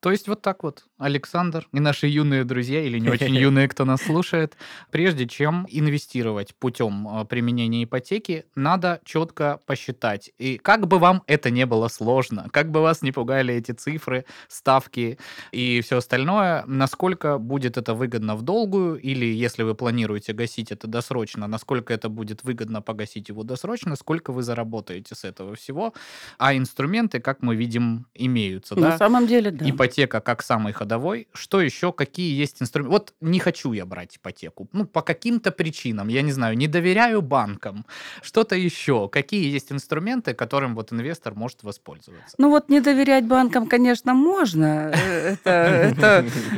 [0.00, 3.84] То есть вот так вот, Александр и наши юные друзья, или не очень юные, кто
[3.84, 4.56] нас слушает,
[4.90, 10.30] прежде чем инвестировать путем э, применения ипотеки, надо четко посчитать.
[10.38, 14.24] И как бы вам это не было сложно, как бы вас не пугали эти цифры,
[14.48, 15.18] ставки
[15.52, 20.88] и все остальное, насколько будет это выгодно в долгую, или если вы планируете гасить это
[20.88, 25.94] досрочно, насколько это будет выгодно погасить его досрочно, сколько вы заработаете с этого всего.
[26.38, 28.74] А инструменты, как мы видим, имеются.
[28.74, 28.98] На Да?
[28.98, 29.68] самом деле, да.
[29.68, 31.28] Ипотека как самый ходовой.
[31.32, 31.92] Что еще?
[31.92, 32.92] Какие есть инструменты?
[32.92, 34.68] Вот не хочу я брать ипотеку.
[34.72, 36.08] Ну, по каким-то причинам.
[36.08, 37.84] Я не знаю, не доверяю банкам.
[38.22, 39.08] Что-то еще.
[39.08, 42.34] Какие есть инструменты, которым вот инвестор может воспользоваться?
[42.38, 44.92] Ну вот не доверять банкам, конечно, можно.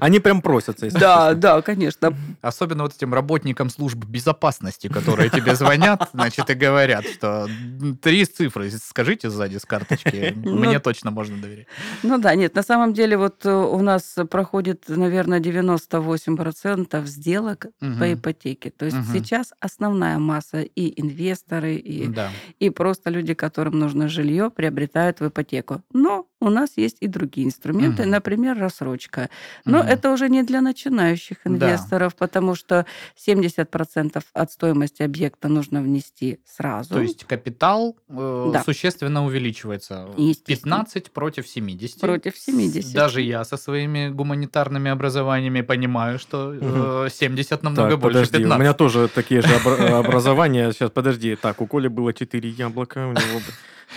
[0.01, 0.91] Они прям просятся.
[0.91, 2.15] Да, да, конечно.
[2.43, 7.49] Особенно вот этим работникам служб безопасности, которые тебе звонят, значит, и говорят, что
[8.03, 10.35] три цифры скажите сзади с карточки.
[10.37, 11.67] Ну, Мне точно можно доверять.
[12.03, 17.85] Ну да, нет, на самом деле вот э, у нас проходит, наверное, 98% сделок по
[17.87, 18.15] Мгм.
[18.15, 18.71] ипотеке.
[18.71, 19.07] То есть Мгм.
[19.13, 22.31] сейчас основная масса и инвесторы, и, Да.
[22.59, 25.83] и просто люди, которым нужно жилье, приобретают в ипотеку.
[25.93, 28.11] Но у нас есть и другие инструменты, Мгм.
[28.11, 29.31] например, рассрочка.
[29.65, 29.89] Но Мгм.
[29.89, 31.51] это уже не для начинающих Да.
[31.51, 32.85] инвесторов, потому что
[33.17, 36.95] 70% от стоимости объекта нужно внести сразу.
[36.95, 38.63] То есть капитал э, Да.
[38.63, 40.09] существенно увеличивается.
[40.19, 40.77] Естественно.
[40.85, 42.01] 15 против 70.
[42.01, 42.74] Против 70.
[42.81, 48.59] Даже я со своими гуманитарными образованиями понимаю, что э, 70 намного Так, больше подожди, 15.
[48.59, 50.73] у меня тоже такие же обра- образования.
[50.73, 51.37] Сейчас, подожди.
[51.37, 53.41] Так, у Коли было 4 яблока, у него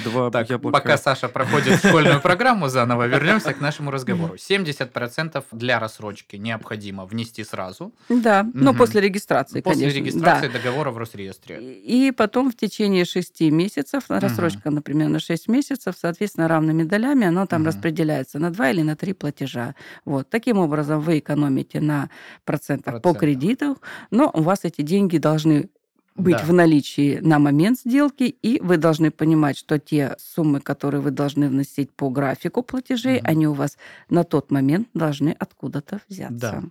[0.03, 0.77] два Так, яблока.
[0.79, 4.35] пока Саша проходит школьную программу заново, вернемся к нашему разговору.
[4.35, 8.77] 70% для рассрочки необходимо внести сразу, Да, ну Мгм.
[8.77, 9.97] после регистрации, после конечно.
[9.99, 10.53] регистрации Да.
[10.59, 11.59] договора в Росреестре.
[11.61, 17.45] И потом в течение шести месяцев, рассрочка, например, на 6 месяцев, соответственно, равными долями, оно
[17.45, 17.67] там Мгм.
[17.67, 19.75] распределяется на 2 или на 3 платежа.
[20.05, 20.29] Вот.
[20.29, 22.09] Таким образом, вы экономите на
[22.45, 23.19] процентах по Процентах.
[23.21, 23.77] кредиту,
[24.11, 25.69] но у вас эти деньги должны
[26.15, 26.45] быть Да.
[26.45, 31.47] в наличии на момент сделки, и вы должны понимать, что те суммы, которые вы должны
[31.47, 33.27] вносить по графику платежей, Мгм.
[33.29, 33.77] они у вас
[34.09, 36.35] на тот момент должны откуда-то взяться.
[36.39, 36.63] Да.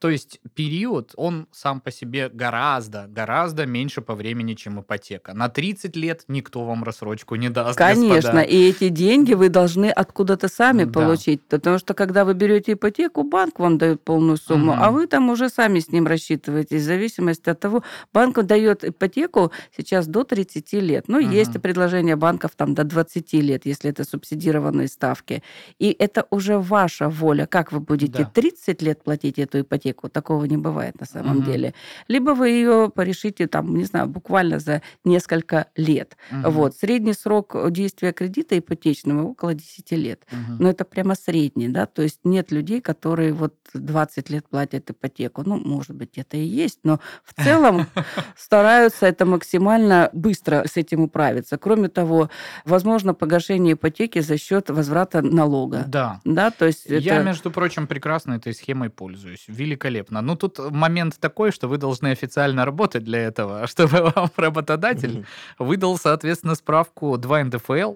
[0.00, 5.34] То есть период, он сам по себе гораздо, гораздо меньше по времени, чем ипотека.
[5.34, 8.40] На 30 лет никто вам рассрочку не даст, Конечно, господа.
[8.40, 10.92] и эти деньги вы должны откуда-то сами Да.
[10.92, 14.82] получить, потому что когда вы берете ипотеку, банк вам дает полную сумму, Мгм.
[14.82, 17.82] а вы там уже сами с ним рассчитываетесь, в зависимости от того,
[18.14, 21.60] банк дает ипотеку сейчас до 30 лет, ну, есть Мгм.
[21.60, 25.42] предложение банков там до 20 лет, если это субсидированные ставки,
[25.78, 28.30] и это уже ваша воля, как вы будете Да.
[28.32, 31.44] 30 лет платить эту ипотеку, такого не бывает на самом Мгм.
[31.44, 31.74] деле,
[32.08, 36.16] либо вы ее порешите там, не знаю, буквально за несколько лет.
[36.30, 36.50] Мгм.
[36.50, 36.76] Вот.
[36.76, 40.22] Средний срок действия кредита ипотечного около 10 лет.
[40.32, 40.56] Мгм.
[40.60, 45.42] Но это прямо средний, да, то есть нет людей, которые вот 20 лет платят ипотеку.
[45.46, 47.86] Ну, может быть, это и есть, но в целом
[48.36, 51.58] стараются это максимально быстро с этим управиться.
[51.58, 52.30] Кроме того,
[52.64, 55.84] возможно погашение ипотеки за счет возврата налога.
[55.86, 56.20] Да.
[56.24, 59.44] Да, то есть Я, это- между прочим, прекрасно этой схемой пользуюсь.
[59.80, 60.22] Великолепно.
[60.22, 65.24] Ну, тут момент такой, что вы должны официально работать для этого, чтобы вам работодатель
[65.58, 67.94] выдал, соответственно, справку 2 НДФЛ,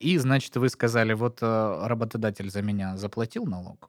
[0.00, 3.88] и, значит, вы сказали, вот э, работодатель за меня заплатил налог,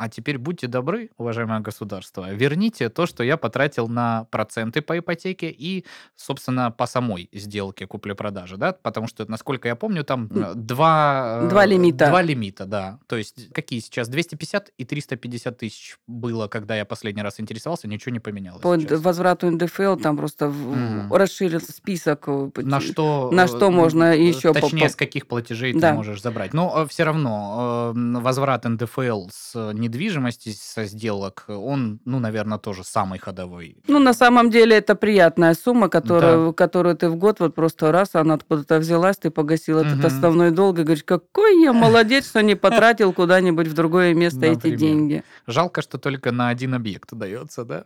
[0.00, 5.50] а теперь будьте добры, уважаемое государство, верните то, что я потратил на проценты по ипотеке
[5.50, 5.84] и,
[6.16, 11.40] собственно, по самой сделке купли-продажи, да, потому что, насколько я помню, там э, два...
[11.42, 12.08] э, Два лимита.
[12.08, 12.98] Два лимита, да.
[13.08, 14.08] То есть какие сейчас?
[14.08, 19.00] 250 и 350 тысяч было, когда я последний раз интересовался, ничего не поменялось по сейчас.
[19.02, 21.12] возврату НДФЛ там просто в- Мгм.
[21.12, 22.24] расширил список.
[22.26, 25.90] э, На что, на что можно еще Точнее, по- с каких платежей Да.
[25.90, 26.54] ты можешь забрать.
[26.54, 33.76] Но все равно возврат НДФЛ с недвижимости со сделок, он, ну, наверное, тоже самый ходовой.
[33.88, 38.10] Ну, на самом деле, это приятная сумма, которую, которую ты в год вот просто раз,
[38.14, 40.06] она откуда-то взялась, ты погасил этот Мгм.
[40.06, 44.54] основной долг, и говоришь, какой я молодец, что не потратил куда-нибудь в другое место эти
[44.54, 44.78] Например.
[44.78, 45.24] деньги.
[45.46, 47.84] Жалко, что только на один объект удается, да?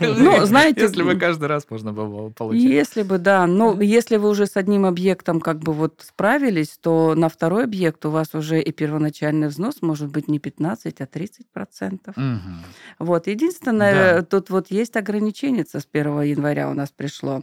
[0.00, 2.64] Ну, знаете, Если бы каждый раз можно было получить.
[2.64, 3.46] Если бы, да.
[3.46, 8.04] Но если вы уже с одним объектом как бы вот справились, то на второй объект
[8.06, 12.16] у вас уже и первоначальный взнос может быть не 15, а 30 процентов.
[12.16, 12.62] Мгм.
[12.98, 13.26] Вот.
[13.26, 14.22] Единственное, Да.
[14.22, 17.42] тут вот есть ограничение с 1 января у нас пришло.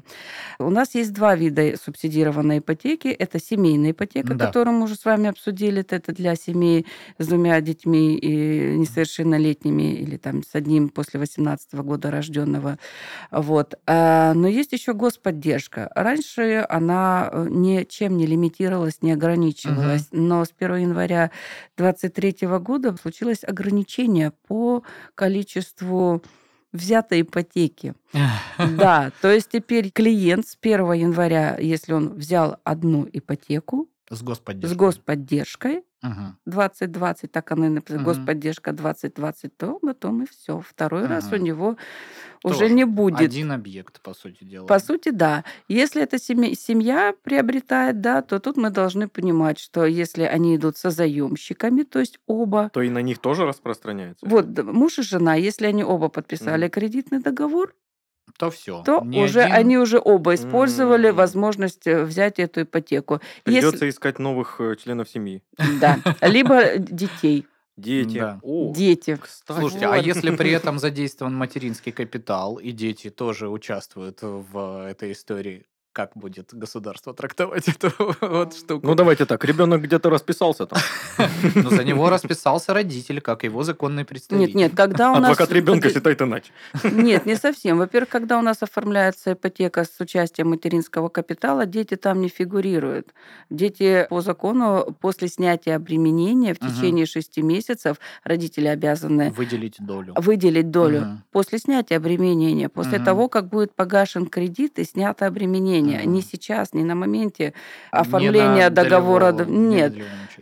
[0.60, 3.08] У нас есть два вида субсидированной ипотеки.
[3.08, 4.48] Это семейная ипотека, Да.
[4.48, 5.86] которую мы уже с вами обсудили.
[5.90, 6.86] Это для семей
[7.18, 12.78] с двумя детьми и несовершеннолетними или там с одним после 18 года рожденного.
[13.32, 13.76] Вот.
[13.88, 15.92] А, Но есть еще господдержка.
[15.96, 20.08] Раньше она э, ничем не лимитировалась, не ограничивалась.
[20.12, 21.32] Но с 1 января
[21.78, 24.84] 2023 года случилось ограничение по
[25.16, 26.22] количеству
[26.72, 27.94] взятой ипотеки.
[28.58, 34.24] Да, то есть теперь клиент с 1 января, если он взял одну ипотеку С с
[34.24, 34.78] господдержкой.
[34.78, 36.38] господдержкой, Мгм.
[36.46, 38.06] 2020, так она и написана, Мгм.
[38.06, 40.60] господдержка 2020, то потом и все.
[40.62, 41.78] Второй раз у него
[42.44, 43.20] уже Тоже не будет.
[43.20, 44.68] Один объект, по сути дела.
[44.68, 45.44] По сути, да.
[45.68, 50.78] Если это семья, семья приобретает, да, то тут мы должны понимать, что если они идут
[50.78, 54.26] со заемщиками, то есть оба, То и на них тоже распространяется.
[54.28, 56.72] вот муж и жена, если они оба подписали Мгм.
[56.72, 57.74] кредитный договор,
[58.38, 58.84] То все.
[58.84, 61.16] то уже они уже оба использовали М.
[61.16, 63.20] возможность э, взять эту ипотеку.
[63.44, 65.42] Придется искать новых э, членов семьи.
[65.82, 65.98] Да.
[66.22, 67.46] Либо детей.
[67.78, 68.18] Дети.
[68.20, 68.40] Да.
[68.44, 69.18] О, Дети.
[69.22, 69.58] кстати.
[69.60, 70.06] Слушайте, а Вот.
[70.06, 76.54] если при этом задействован материнский капитал, и дети тоже участвуют в этой истории, как будет
[76.54, 78.86] государство трактовать эту вот штуку?
[78.86, 80.80] Ну давайте так, ребенок где-то расписался там.
[81.56, 84.56] Но за него расписался родитель, как его законный представитель.
[84.56, 85.32] Нет, нет, когда у нас...
[85.32, 86.52] Адвокат ребенка считает иначе.
[86.84, 87.78] Нет, не совсем.
[87.78, 93.14] Во-первых, когда у нас оформляется ипотека с участием материнского капитала, дети там не фигурируют.
[93.50, 100.14] Дети по закону после снятия обременения в течение шести месяцев родители обязаны Выделить долю.
[100.16, 105.79] выделить долю после снятия обременения, после того, как будет погашен кредит и снято обременение.
[105.82, 106.14] Мгм.
[106.14, 107.54] Не сейчас, не на моменте
[107.94, 109.32] Не оформления на договора.
[109.32, 109.94] долевого- Нет.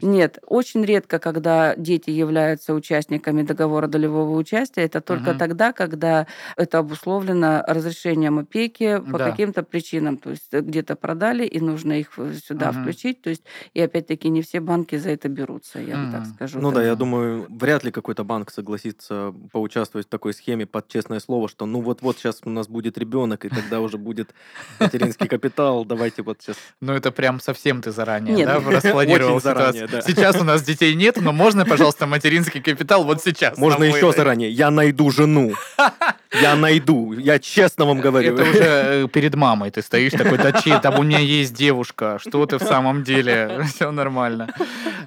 [0.01, 5.37] Нет, очень редко, когда дети являются участниками договора долевого участия, это только Мгм.
[5.39, 9.31] тогда, когда это обусловлено разрешением опеки по Да.
[9.31, 10.17] каким-то причинам.
[10.17, 12.11] То есть э, где-то продали, и нужно их
[12.47, 12.81] сюда Мгм.
[12.81, 13.21] включить.
[13.21, 16.59] То есть, и опять-таки не все банки за это берутся, я вам так скажу.
[16.59, 16.99] Ну да, Так я Мгм.
[16.99, 21.81] думаю, вряд ли какой-то банк согласится поучаствовать в такой схеме под честное слово, что ну
[21.81, 24.33] вот-вот сейчас у нас будет ребенок, и тогда уже будет
[24.79, 26.57] материнский капитал, давайте вот сейчас.
[26.81, 28.47] Ну, это прям совсем ты заранее, Нет.
[28.47, 30.01] да, распланировал Очень заранее, да.
[30.01, 33.57] Сейчас у нас детей нет, но можно, пожалуйста, материнский капитал вот сейчас.
[33.57, 34.17] Можно еще выдать?
[34.17, 34.51] заранее.
[34.51, 35.53] Я найду жену.
[36.41, 37.13] Я найду.
[37.13, 38.33] Я честно вам говорю.
[38.33, 42.17] Это уже э, перед мамой ты стоишь такой, да че, там у меня есть девушка,
[42.19, 44.53] что ты в самом деле, все нормально.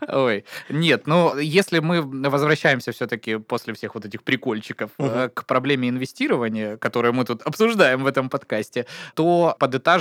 [0.09, 5.89] Ой, нет, ну, если мы возвращаемся все-таки после всех вот этих прикольчиков э, к проблеме
[5.89, 9.57] инвестирования, которую мы тут обсуждаем в этом подкасте, то,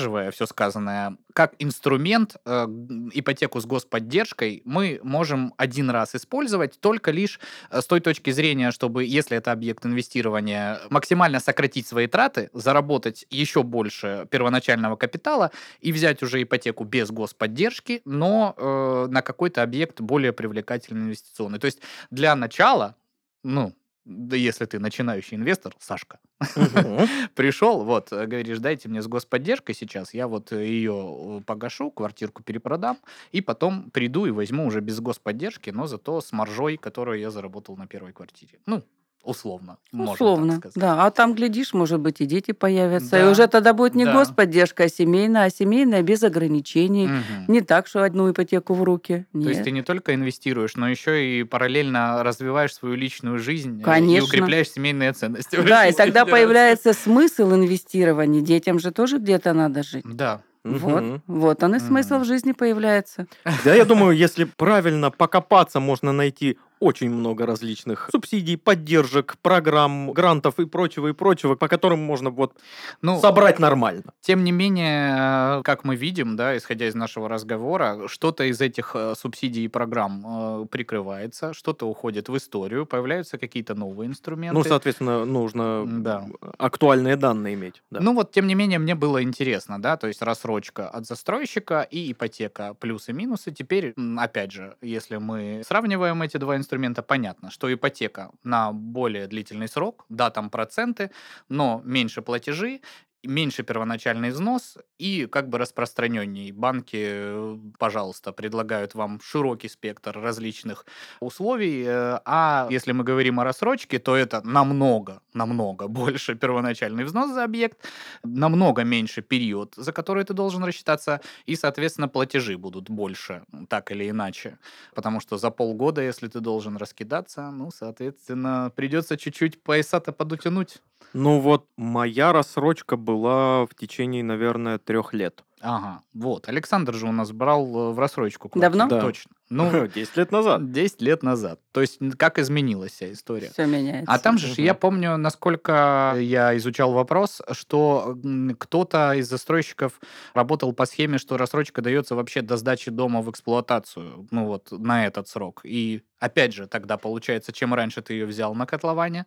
[0.09, 2.65] подытаживая все сказанное, как инструмент э,
[3.13, 8.71] ипотеку с господдержкой мы можем один раз использовать только лишь э, с той точки зрения,
[8.71, 15.91] чтобы, если это объект инвестирования, максимально сократить свои траты, заработать еще больше первоначального капитала и
[15.91, 21.59] взять уже ипотеку без господдержки, но э, на какой-то объект более привлекательный инвестиционный.
[21.59, 21.79] То есть
[22.11, 22.95] для начала,
[23.43, 23.73] ну,
[24.09, 26.19] да если ты начинающий инвестор, Сашка,
[27.35, 32.97] пришел, вот, э, говоришь, дайте мне с господдержкой сейчас, я вот ее погашу, квартирку перепродам,
[33.31, 37.77] и потом приду и возьму уже без господдержки, но зато с маржой, которую я заработал
[37.77, 38.59] на первой квартире.
[38.65, 38.83] Ну,
[39.23, 40.73] условно, можно так Условно, сказать.
[40.75, 41.05] да.
[41.05, 43.17] А там, глядишь, может быть, и дети появятся.
[43.17, 44.13] И Да, уже тогда будет не да.
[44.13, 47.07] господдержка, а семейная, а семейная без ограничений.
[47.07, 47.45] Мгм.
[47.47, 49.25] Не так, что одну ипотеку в руки.
[49.33, 49.63] То есть Нет.
[49.65, 54.25] ты не только инвестируешь, но еще и параллельно развиваешь свою личную жизнь э, и Конечно.
[54.25, 55.55] укрепляешь семейные ценности.
[55.61, 58.41] Да, и тогда появляется смысл инвестирования.
[58.41, 60.05] Детям же тоже где-то надо жить.
[60.05, 60.41] Да.
[60.65, 61.23] Вот, Мгм.
[61.25, 62.23] вот он и смысл Мгм.
[62.23, 63.27] в жизни появляется.
[63.63, 70.59] Да, я думаю, если правильно покопаться, можно найти очень много различных субсидий, поддержек, программ, грантов
[70.59, 72.53] и прочего, и прочего, по которым можно вот
[73.01, 74.13] Ну, собрать нормально.
[74.21, 78.91] Тем не менее, э, как мы видим, да, исходя из нашего разговора, что-то из этих
[78.95, 84.57] э, субсидий и программ э, прикрывается, что-то уходит в историю, появляются какие-то новые инструменты.
[84.57, 86.25] Ну, соответственно, нужно Да.
[86.57, 87.83] актуальные данные иметь.
[87.91, 87.99] да.
[87.99, 92.11] Ну вот, тем не менее, мне было интересно, да, то есть рассрочка от застройщика и
[92.13, 93.51] ипотека, плюсы-минусы.
[93.51, 99.27] Теперь, опять же, если мы сравниваем эти два инструмента, инструмента понятно, что ипотека на более
[99.27, 101.09] длительный срок, да, там проценты,
[101.49, 102.81] но меньше платежи,
[103.23, 106.51] меньше первоначальный взнос и как бы распространенней.
[106.51, 110.85] Банки, э, пожалуйста, предлагают вам широкий спектр различных
[111.19, 117.31] условий, э, а если мы говорим о рассрочке, то это намного, намного больше первоначальный взнос
[117.31, 117.77] за объект,
[118.23, 124.09] намного меньше период, за который ты должен рассчитаться, и, соответственно, платежи будут больше, так или
[124.09, 124.57] иначе.
[124.95, 130.81] Потому что за полгода, если ты должен раскидаться, ну, соответственно, придется чуть-чуть пояса-то подутянуть.
[131.13, 135.43] Ну вот моя рассрочка была в течение, наверное, трех лет.
[135.61, 136.47] Ага, вот.
[136.47, 138.77] Александр же у нас брал э, в рассрочку квартиру.
[138.77, 138.95] Давно?
[138.95, 139.01] Да.
[139.01, 139.31] Точно.
[139.49, 140.71] Ну, 10 лет назад.
[140.71, 141.59] 10 лет назад.
[141.71, 143.49] То есть как изменилась вся история.
[143.51, 144.11] Все меняется.
[144.11, 144.61] А там же, Мгм.
[144.63, 148.17] я помню, насколько я изучал вопрос, что
[148.59, 149.99] кто-то из застройщиков
[150.33, 155.05] работал по схеме, что рассрочка дается вообще до сдачи дома в эксплуатацию, ну вот на
[155.07, 155.61] этот срок.
[155.63, 159.25] И опять же, тогда получается, чем раньше ты ее взял на котловане,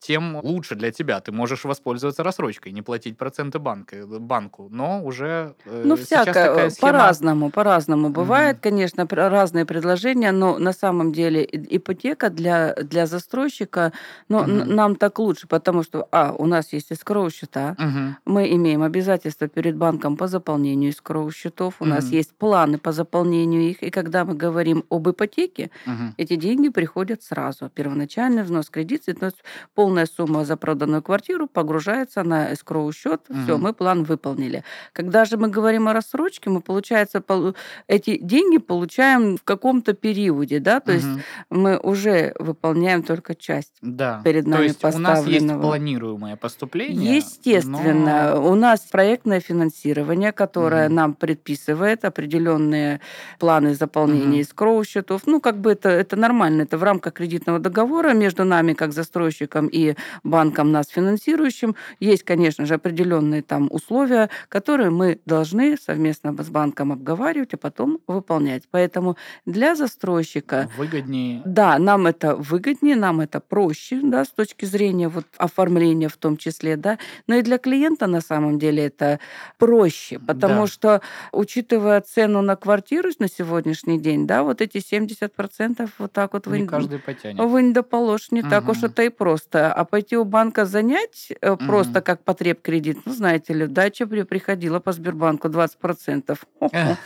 [0.00, 1.20] тем лучше для тебя.
[1.20, 6.48] Ты можешь воспользоваться рассрочкой, не платить проценты банка, банку, но уже э, Ну, сейчас всякое,
[6.48, 6.92] такая э, схема...
[6.92, 8.62] по-разному, по-разному бывает, Мгм.
[8.62, 9.30] конечно, пр-
[9.62, 11.46] разные предложения, но на самом деле
[11.76, 13.92] ипотека для, для застройщика,
[14.28, 14.74] ну, н- Мгм.
[14.76, 18.16] нам так лучше, потому что, а, у нас есть escrow счета, Мгм.
[18.26, 22.14] мы имеем обязательства перед банком по заполнению escrow счетов, у нас Мгм.
[22.18, 26.14] есть планы по заполнению их, и когда мы говорим об ипотеке, Мгм.
[26.18, 27.68] эти деньги приходят сразу.
[27.74, 29.44] Первоначальный взнос кредита, то есть
[29.74, 33.20] полная сумма за проданную квартиру погружается на escrow счет.
[33.28, 33.62] Все, Мгм.
[33.62, 34.62] мы план выполнили.
[34.92, 37.54] Когда же мы говорим о рассрочке, мы, получается, полу-
[37.88, 41.20] эти деньги получаем в каком-то периоде, да, то есть Мгм.
[41.50, 43.72] мы уже выполняем только часть.
[43.82, 44.20] Да.
[44.24, 45.62] перед То нами есть у нас есть поставленного.
[45.62, 47.16] планируемое поступление.
[47.16, 50.94] Естественно, но- у нас проектное финансирование, которое Мгм.
[50.96, 53.00] нам предписывает определенные
[53.38, 54.40] планы заполнения Мгм.
[54.40, 55.22] искроу счетов.
[55.26, 59.66] Ну, как бы это, это нормально, это в рамках кредитного договора между нами, как застройщиком
[59.66, 59.94] и
[60.24, 61.74] банком нас финансирующим.
[62.00, 67.98] Есть, конечно же, определенные там условия, которые мы должны совместно с банком обговаривать, а потом
[68.06, 68.62] выполнять.
[68.70, 69.16] Поэтому
[69.46, 71.42] для застройщика выгоднее.
[71.44, 76.36] да, нам это выгоднее, нам это проще, да, с точки зрения вот оформления в том
[76.36, 79.18] числе, да, но и для клиента на самом деле это
[79.58, 80.66] проще, потому Да.
[80.66, 81.00] что,
[81.32, 86.58] учитывая цену на квартиру на сегодняшний день, да, вот эти 70% вот так вот вы
[86.58, 87.40] Не н- каждый потянет.
[87.44, 89.72] вы не доположь, не так уж это и просто.
[89.72, 94.22] А пойти у банка занять э, просто как потреб кредит, ну, знаете ли, дача при-
[94.22, 96.38] приходила по Сбербанку 20%.
[96.60, 96.96] Хо-хо.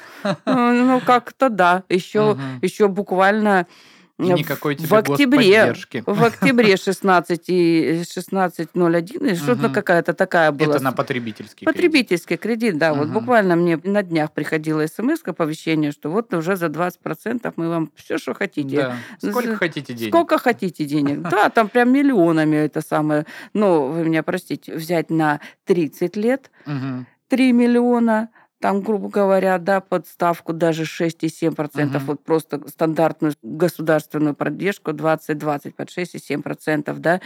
[0.46, 1.82] Ну, ну, как-то да.
[1.88, 2.58] Еще, Мгм.
[2.62, 3.66] еще буквально
[4.18, 6.02] И э, никакой в тебе октябре, господдержки.
[6.06, 10.76] в октябре 16 и 16.01, и что-то какая-то такая была.
[10.76, 11.74] Это на потребительский кредит.
[11.74, 12.94] Потребительский кредит, да.
[12.94, 13.12] Вот Мгм.
[13.14, 18.16] буквально мне на днях приходило смс оповещение, что вот уже за 20% мы вам все,
[18.16, 18.76] что хотите.
[18.76, 18.96] Да.
[19.30, 20.12] Сколько За- хотите денег.
[20.14, 21.20] Сколько хотите денег.
[21.30, 23.26] Да, там прям миллионами это самое.
[23.52, 27.06] Ну, вы меня простите, взять на 30 лет Мгм.
[27.28, 28.28] 3 миллиона,
[28.60, 32.06] там, грубо говоря, да, под ставку даже 6,7%, Мгм.
[32.06, 37.20] вот просто стандартную государственную поддержку 20-20, под 6,7%, да,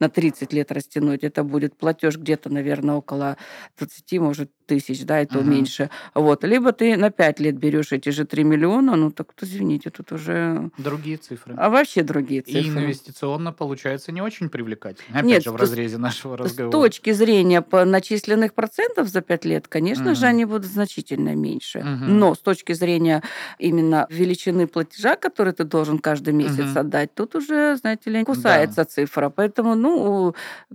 [0.00, 3.36] на 30 лет растянуть, это будет платеж где-то, наверное, около
[3.78, 5.50] 20, может, тысяч, да, и то Мгм.
[5.50, 5.90] меньше.
[6.14, 6.42] Вот.
[6.44, 10.70] Либо ты на 5 лет берешь эти же 3 миллиона, ну так, извините, тут уже
[10.76, 11.54] Другие цифры.
[11.56, 12.82] а вообще другие И цифры.
[12.82, 15.18] инвестиционно получается не очень привлекательно.
[15.20, 16.72] Опять Нет, же, в с- разрезе нашего С разговора.
[16.72, 20.30] точки зрения по начисленных процентов за 5 лет, конечно же, Мгм.
[20.34, 21.78] они будут значительно меньше.
[21.78, 22.18] Мгм.
[22.18, 23.22] Но с точки зрения
[23.60, 26.78] именно величины платежа, который ты должен каждый месяц Мгм.
[26.78, 29.30] отдать, тут уже, знаете ли, кусается цифра.
[29.30, 29.85] Поэтому, ну,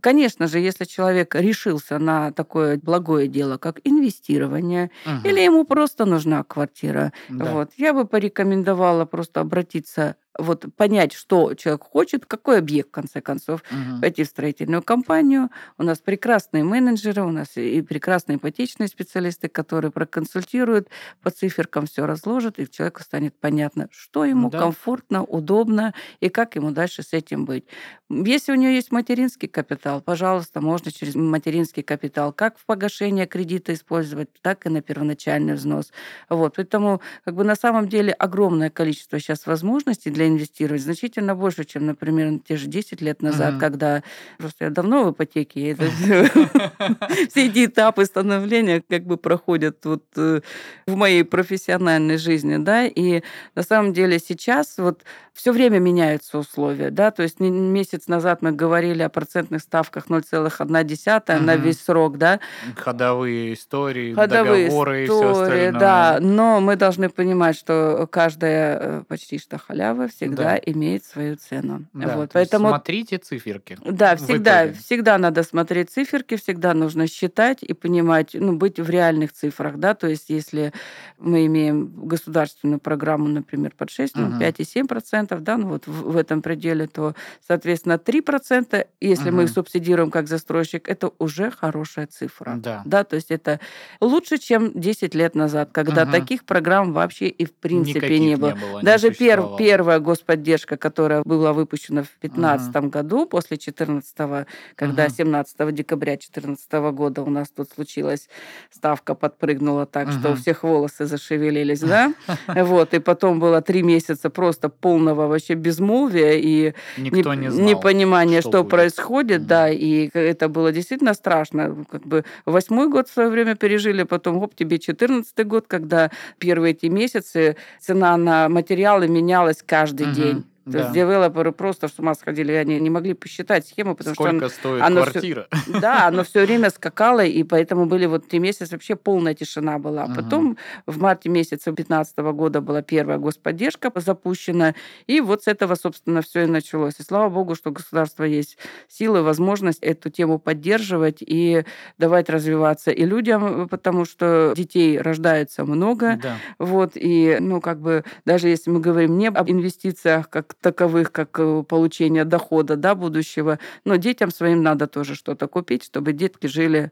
[0.01, 5.21] конечно же, если человек решился на такое благое дело, как инвестирование, Мгм.
[5.23, 7.55] или ему просто нужна квартира, Да.
[7.55, 13.21] вот, я бы порекомендовала просто обратиться вот понять, что человек хочет, какой объект, в конце
[13.21, 14.01] концов, Мгм.
[14.01, 15.49] пойти в строительную компанию.
[15.77, 20.89] У нас прекрасные менеджеры, у нас и прекрасные ипотечные специалисты, которые проконсультируют,
[21.21, 24.57] по циферкам все разложат, и человеку станет понятно, что ему Да.
[24.57, 27.65] комфортно, удобно, и как ему дальше с этим быть.
[28.09, 33.73] Если у нее есть материнский капитал, пожалуйста, можно через материнский капитал как в погашение кредита
[33.73, 35.91] использовать, так и на первоначальный взнос.
[36.29, 36.55] Вот.
[36.57, 41.85] Поэтому как бы на самом деле огромное количество сейчас возможностей для инвестировать, значительно больше, чем,
[41.85, 43.59] например, те же 10 лет назад, Мгм.
[43.59, 44.03] когда
[44.37, 45.75] просто я давно в ипотеке,
[47.29, 50.41] все эти этапы становления как бы проходят вот э,
[50.87, 53.21] в моей профессиональной жизни, да, и
[53.55, 55.03] на самом деле сейчас вот
[55.33, 61.39] все время меняются условия, да, то есть месяц назад мы говорили о процентных ставках 0,1
[61.39, 62.39] на весь срок, да,
[62.77, 65.71] Ходовые истории, договоры и все остальное.
[65.71, 71.85] да, но мы должны понимать, что каждая э, почти что халява всегда имеет свою цену.
[71.93, 73.77] Да, Вот, поэтому смотрите циферки.
[73.83, 79.33] да, всегда, всегда надо смотреть циферки, всегда нужно считать и понимать, ну, быть в реальных
[79.33, 80.73] цифрах, да, то есть если
[81.17, 84.39] мы имеем государственную программу, например, под 6, ну, Мгм.
[84.39, 87.15] 5,7%, да, ну, вот в, в этом пределе, то,
[87.47, 92.55] соответственно, 3%, если мы их субсидируем как застройщик, это уже хорошая цифра.
[92.57, 92.81] Да.
[92.85, 93.59] Да, то есть это
[94.01, 96.11] лучше, чем 10 лет назад, когда Мгм.
[96.11, 98.51] таких программ вообще и в принципе Никаких не было.
[98.55, 105.03] было, не Даже пер- первая господдержка, которая была выпущена в 2015 году, после 14 когда
[105.05, 105.11] Мгм.
[105.13, 108.27] 17 декабря 2014 года у нас тут случилась
[108.71, 112.13] ставка, подпрыгнула так, что у всех волосы зашевелились, да?
[112.71, 117.69] Вот, и потом было три месяца просто полного вообще безмолвия и Никто неп- не знал,
[117.69, 118.71] непонимания, что что, будет.
[118.71, 121.85] происходит, да, и это было действительно страшно.
[121.91, 126.71] Как бы восьмой год в свое время пережили, потом, хоп, тебе 14 год, когда первые
[126.71, 130.13] эти месяцы цена на материалы менялась каждый Мгм.
[130.13, 130.43] день.
[130.69, 130.93] То есть Да.
[130.93, 135.01] девелоперы просто с ума сходили, они не могли посчитать схему, потому что Сколько стоит оно
[135.01, 135.47] квартира?
[135.81, 140.05] да, оно все время скакало, и поэтому были вот три месяца вообще полная тишина была.
[140.05, 140.15] Мгм.
[140.15, 144.75] Потом в марте месяце 2015 года была первая господдержка запущена,
[145.07, 146.99] и вот с этого, собственно, все и началось.
[146.99, 148.57] И слава богу, что у государства есть
[148.87, 151.63] силы, возможность эту тему поддерживать и
[151.97, 156.37] давать развиваться и людям, потому что детей рождается много, Да.
[156.59, 161.39] вот, и, ну, как бы, даже если мы говорим не об инвестициях как таковых, как
[161.39, 166.91] э, получение дохода, да, будущего, но детям своим надо тоже что-то купить, чтобы детки жили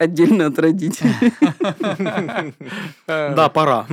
[0.00, 1.14] отдельно от родителей.
[3.06, 3.86] Да, пора.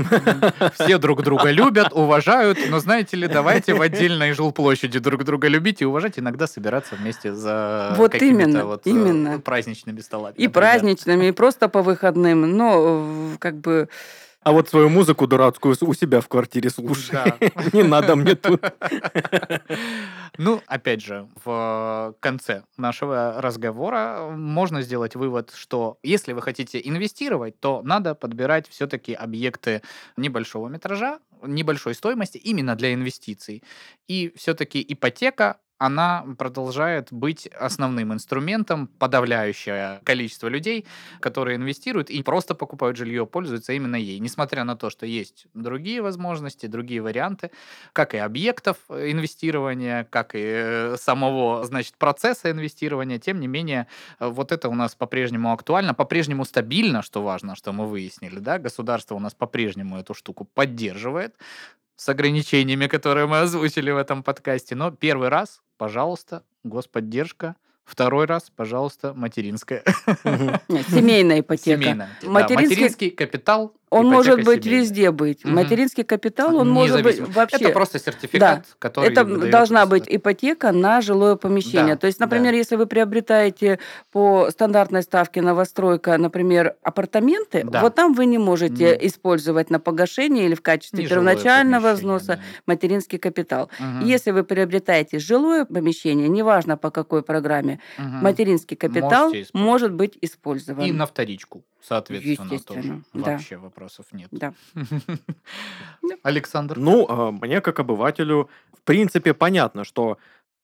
[0.79, 5.81] Все друг друга любят, уважают, но знаете ли, давайте в отдельной жилплощади друг друга любить
[5.81, 9.39] и уважать, иногда собираться вместе за Вот какими-то именно, вот, э, именно.
[9.39, 10.35] праздничными столами.
[10.35, 10.51] И например.
[10.53, 12.55] праздничными, и просто по выходным.
[12.55, 13.89] Но э, как бы
[14.47, 17.33] А вот свою музыку дурацкую у себя в квартире слушай.
[17.73, 18.63] Не надо мне тут.
[20.39, 27.59] Ну, опять же, в конце нашего разговора можно сделать вывод, что если вы хотите инвестировать,
[27.59, 29.81] то надо подбирать все-таки объекты
[30.15, 33.63] небольшого метража, небольшой стоимости именно для инвестиций.
[34.07, 38.87] И все-таки ипотека она продолжает быть основным инструментом.
[38.99, 40.85] Подавляющее количество людей,
[41.19, 44.19] которые инвестируют и просто покупают жилье, пользуются именно ей.
[44.19, 47.51] Несмотря на то, что есть другие возможности, другие варианты,
[47.93, 53.87] как и объектов э, инвестирования, как и э, самого, значит, процесса инвестирования, тем не менее,
[54.19, 58.59] э, вот это у нас по-прежнему актуально, по-прежнему стабильно, что важно, что мы выяснили, да,
[58.59, 61.35] государство у нас по-прежнему эту штуку поддерживает,
[61.97, 64.75] с ограничениями, которые мы озвучили в этом подкасте.
[64.75, 67.55] Но первый раз, пожалуйста, господдержка.
[67.83, 69.83] Второй раз, пожалуйста, материнская.
[70.89, 71.81] Семейная ипотека.
[71.81, 72.09] Семейная.
[72.23, 73.73] Материнский капитал.
[73.89, 74.81] Он ипотека может быть семейная.
[74.83, 75.45] везде быть.
[75.45, 75.55] Мгм.
[75.55, 77.57] Материнский капитал, он может быть вообще...
[77.57, 81.95] Это просто сертификат, который Это должна быть ипотека на жилое помещение.
[81.95, 82.57] Да, То есть, например, да.
[82.57, 83.79] если вы приобретаете
[84.11, 87.81] по стандартной ставке новостройка, например, апартаменты, Да.
[87.81, 89.03] вот там вы не можете Нет.
[89.03, 92.39] использовать на погашение или в качестве Не первоначального взноса да.
[92.65, 93.69] материнский капитал.
[93.79, 94.05] Мгм.
[94.05, 98.17] Если вы приобретаете жилое помещение, неважно по какой программе, Мгм.
[98.17, 100.83] материнский капитал может быть использован.
[100.83, 103.03] И на вторичку, соответственно, Естественно, тоже.
[103.13, 103.31] да.
[103.31, 104.29] Вообще вопросов нет.
[104.31, 104.53] Да.
[106.23, 106.77] Александр?
[106.77, 110.17] Ну, а, мне как обывателю, в принципе, понятно, что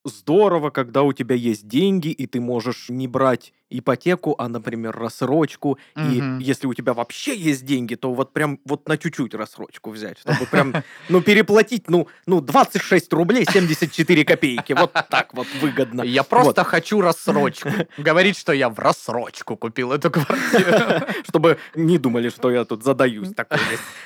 [0.05, 5.77] здорово, когда у тебя есть деньги, и ты можешь не брать ипотеку, а, например, рассрочку.
[5.95, 6.39] Мгм.
[6.39, 10.19] И если у тебя вообще есть деньги, то вот прям вот на чуть-чуть рассрочку взять,
[10.19, 10.73] чтобы прям,
[11.09, 14.73] ну, переплатить, ну, ну 26 рублей 74 копейки.
[14.73, 16.01] Вот так вот выгодно.
[16.03, 17.69] Я просто хочу рассрочку.
[17.97, 21.07] Говорит, что я в рассрочку купил эту квартиру.
[21.27, 23.59] чтобы не думали, что я тут задаюсь такой.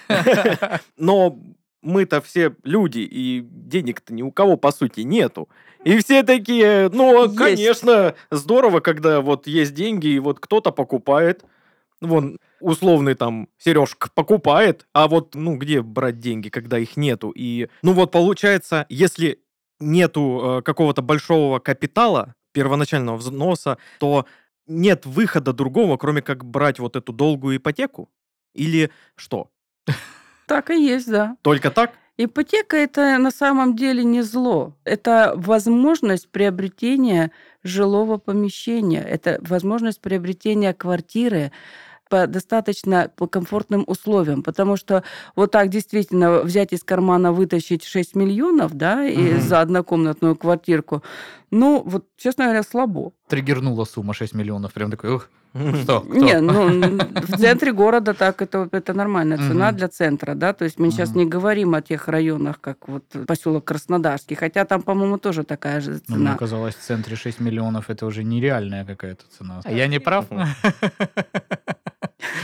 [0.97, 1.37] Но
[1.87, 5.49] мы-то все люди, и денег-то ни у кого, по сути, нету.
[5.83, 7.37] И все такие, ну, Есть.
[7.37, 11.43] конечно, здорово, когда вот есть деньги, и вот кто-то покупает.
[12.01, 17.31] Вон, условный там Сережка покупает, а вот, ну, где брать деньги, когда их нету?
[17.35, 19.39] И, ну, вот получается, если
[19.79, 24.25] нету э, какого-то большого капитала, первоначального взноса, то
[24.67, 28.09] нет выхода другого, кроме как брать вот эту долгую ипотеку?
[28.53, 29.49] Или что?
[30.47, 31.37] Так и есть, да.
[31.43, 31.91] Только так?
[32.17, 34.73] Ипотека это на самом деле не зло.
[34.85, 37.31] Это возможность приобретения
[37.63, 39.03] жилого помещения.
[39.03, 41.51] Это возможность приобретения квартиры
[42.09, 45.03] по достаточно по комфортным условиям, потому что
[45.35, 49.41] вот так действительно взять из кармана, вытащить 6 миллионов, да, и Мгм.
[49.41, 51.03] за однокомнатную квартирку,
[51.51, 53.11] ну, вот, честно говоря, слабо.
[53.29, 54.73] Триггернула сумма 6 миллионов.
[54.73, 55.29] Прям такой, ух,
[55.81, 56.13] что, кто?
[56.13, 56.67] Не, ну,
[57.21, 59.77] в центре города так это, это нормальная цена Мгм.
[59.77, 61.19] для центра, да, то есть мы сейчас Мгм.
[61.19, 65.91] не говорим о тех районах, как вот поселок Краснодарский, хотя там, по-моему, тоже такая же
[66.09, 66.37] Ну, мне цена.
[66.37, 69.61] казалось, в центре 6 миллионов это уже нереальная какая-то цена.
[69.63, 70.25] А я не прав?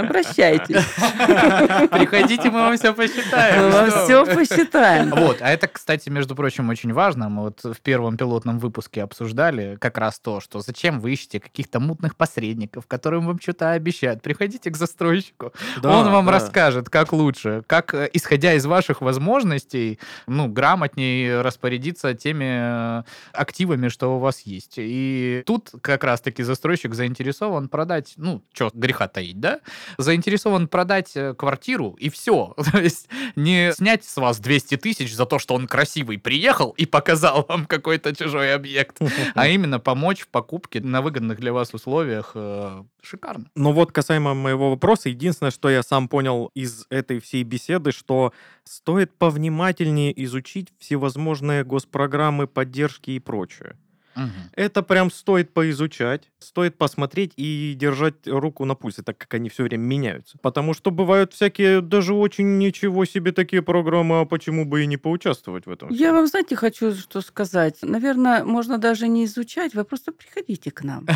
[0.00, 0.76] Обращайтесь.
[1.90, 3.64] Приходите, мы вам все посчитаем.
[3.64, 5.10] Мы вам все посчитаем.
[5.10, 7.28] Вот, а это, кстати, между прочим, очень важно.
[7.28, 11.80] Мы вот в первом пилотном выпуске обсуждали как раз то, что зачем вы ищете каких-то
[11.80, 14.22] мутных посредников, которым вам что-то обещают.
[14.22, 20.48] Приходите к застройщику, он вам расскажет, как лучше, как, э, исходя из ваших возможностей, ну,
[20.48, 24.74] грамотнее распорядиться теми э, активами, что у вас есть.
[24.76, 29.60] И тут как раз-таки застройщик заинтересован продать, ну, что греха таить, да?
[29.98, 32.54] Заинтересован продать э, квартиру, и все.
[32.72, 36.86] То есть не снять с вас 200 тысяч за то, что он красивый приехал и
[36.86, 38.98] показал вам какой-то чужой объект,
[39.34, 42.32] а именно помочь в покупке на выгодных для вас условиях.
[42.34, 43.46] э, Шикарно.
[43.54, 48.32] Но вот касаемо моего вопроса, единственное, что я сам понял из этой всей беседы, что
[48.64, 53.76] стоит повнимательнее изучить всевозможные госпрограммы поддержки и прочее.
[54.16, 54.50] Мгм.
[54.54, 59.64] Это прям стоит поизучать, стоит посмотреть и держать руку на пульсе, так как они все
[59.64, 60.38] время меняются.
[60.38, 64.96] Потому что бывают всякие даже очень ничего себе такие программы, а почему бы и не
[64.96, 65.90] поучаствовать в этом?
[65.90, 67.78] Я вам, знаете, хочу что сказать.
[67.82, 71.06] Наверное, можно даже не изучать, вы просто приходите к нам,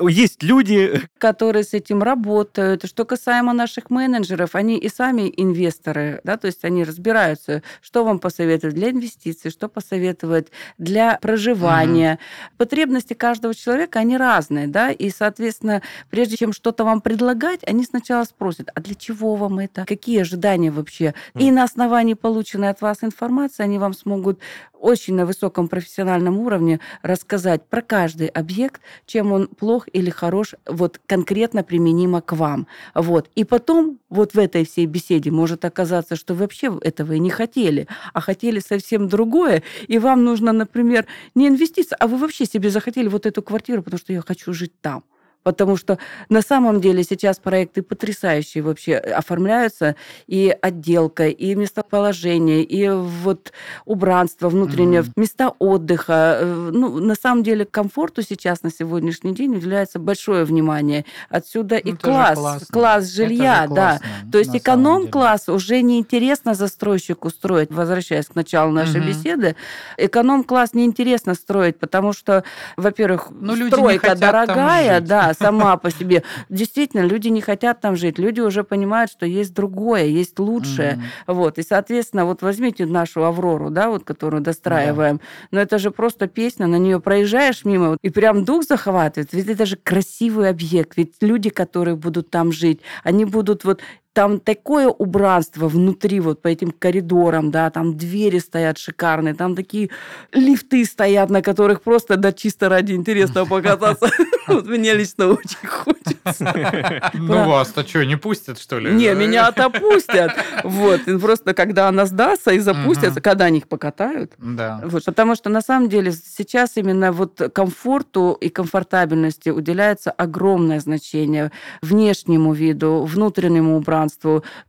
[0.00, 2.84] Есть люди, которые с этим работают.
[2.84, 8.18] Что касаемо наших менеджеров, они и сами инвесторы, да, то есть они разбираются, что вам
[8.18, 12.18] посоветовать для инвестиций, что посоветовать для проживания.
[12.56, 18.24] Потребности каждого человека, они разные, да, и, соответственно, прежде чем что-то вам предлагать, они сначала
[18.24, 19.84] спросят, а для чего вам это?
[19.86, 21.14] Какие ожидания вообще?
[21.38, 24.40] И на основании полученной от вас информации они вам смогут
[24.84, 31.00] очень на высоком профессиональном уровне рассказать про каждый объект, чем он плох или хорош, вот
[31.06, 32.66] конкретно применимо к вам.
[32.94, 33.30] Вот.
[33.34, 37.30] И потом вот в этой всей беседе может оказаться, что вы вообще этого и не
[37.30, 42.68] хотели, а хотели совсем другое, и вам нужно, например, не инвестиция, а вы вообще себе
[42.68, 45.04] захотели вот эту квартиру, потому что я хочу жить там.
[45.44, 45.98] Потому что
[46.30, 49.94] на самом деле сейчас проекты потрясающие вообще оформляются,
[50.26, 53.52] и отделка, и местоположение, и вот
[53.84, 55.12] убранство внутреннее, Мгм.
[55.16, 56.38] места отдыха.
[56.40, 61.04] Э, Ну, на самом деле комфорту сейчас на сегодняшний день уделяется большое внимание.
[61.28, 62.66] Отсюда и Ну, же класс, классно.
[62.72, 63.98] класс жилья, да.
[63.98, 69.08] классно, То есть эконом-класс уже неинтересно застройщику строить, возвращаясь к началу нашей Мгм.
[69.08, 69.56] беседы.
[69.98, 72.44] Эконом-класс неинтересно строить, потому что,
[72.78, 76.22] во-первых, Ну, стройка дорогая, да, сама по себе.
[76.48, 78.18] Действительно, люди не хотят там жить.
[78.18, 80.94] Люди уже понимают, что есть другое, есть лучшее.
[80.94, 81.34] Мгм.
[81.34, 81.58] Вот.
[81.58, 85.20] И, соответственно, вот возьмите нашу Аврору, да, вот, которую достраиваем.
[85.50, 89.32] Но это же просто песня, на нее проезжаешь мимо, вот, и прям дух захватывает.
[89.32, 90.96] Ведь это же красивый объект.
[90.96, 93.80] Ведь люди, которые будут там жить, они будут вот
[94.14, 99.90] там такое убранство внутри, вот по этим коридорам, да, там двери стоят шикарные, там такие
[100.32, 104.08] лифты стоят, на которых просто, да, чисто ради интересного покататься.
[104.46, 106.04] Вот мне лично очень хочется.
[107.14, 108.92] Ну вас-то что, не пустят, что ли?
[108.92, 110.32] Не, меня отопустят.
[110.62, 111.00] Вот.
[111.20, 114.32] Просто когда она сдастся и запустятся, когда они их покатают.
[114.38, 114.80] Да.
[114.84, 121.50] Вот, потому что на самом деле сейчас именно вот комфорту и комфортабельности уделяется огромное значение
[121.82, 124.03] внешнему виду, внутреннему убранству,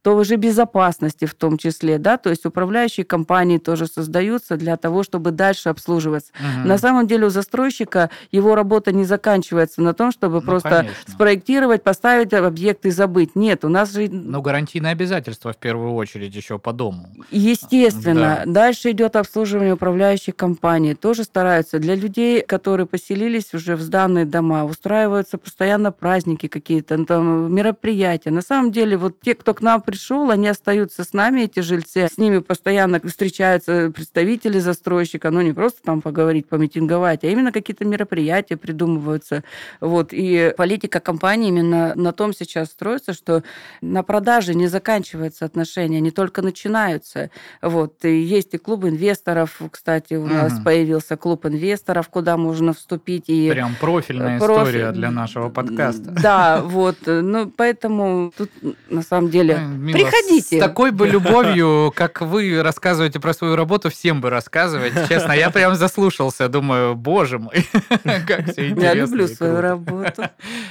[0.02, 5.32] тоже безопасности в том числе, да, то есть управляющие компании тоже создаются для того, чтобы
[5.32, 6.32] дальше обслуживаться.
[6.40, 6.68] Мгм.
[6.68, 11.14] На самом деле у застройщика его работа не заканчивается на том, чтобы Ну, просто конечно.
[11.14, 13.36] спроектировать, поставить объект и забыть.
[13.36, 17.10] Нет, у нас же Ну, гарантийные обязательства в первую очередь еще по дому.
[17.32, 18.42] Естественно.
[18.46, 18.52] Да.
[18.52, 20.96] Дальше идет обслуживание управляющих компаний.
[20.96, 21.80] Тоже стараются.
[21.80, 28.32] Для людей, которые поселились уже в сданные дома, устраиваются постоянно праздники какие-то, там, мероприятия.
[28.32, 32.08] На самом деле, вот те, кто к нам пришел, они остаются с нами, эти жильцы.
[32.14, 35.32] С ними постоянно встречаются представители застройщика.
[35.32, 39.44] Ну, не просто там поговорить, помитинговать, а именно какие-то мероприятия придумываются.
[39.82, 40.10] Вот.
[40.12, 43.42] И политика компании именно на том сейчас строится, что
[43.82, 47.32] на продаже не заканчиваются отношения, они только начинаются.
[47.64, 48.06] Вот.
[48.06, 50.64] И есть и клуб инвесторов, кстати, у нас Мгм.
[50.66, 53.24] появился клуб инвесторов, куда можно вступить.
[53.30, 56.12] И Прям профильная профи- история для нашего подкаста.
[56.12, 56.98] Да, вот.
[57.08, 58.52] Ну, поэтому тут
[58.90, 59.57] на самом самом деле.
[59.57, 60.57] Мила, Приходите.
[60.57, 64.93] С такой бы любовью, как вы рассказываете про свою работу, всем бы рассказывать.
[65.07, 66.49] Честно, я прям заслушался.
[66.49, 67.66] Думаю, боже мой,
[68.03, 68.82] как все интересно.
[68.82, 70.24] Я люблю свою работу.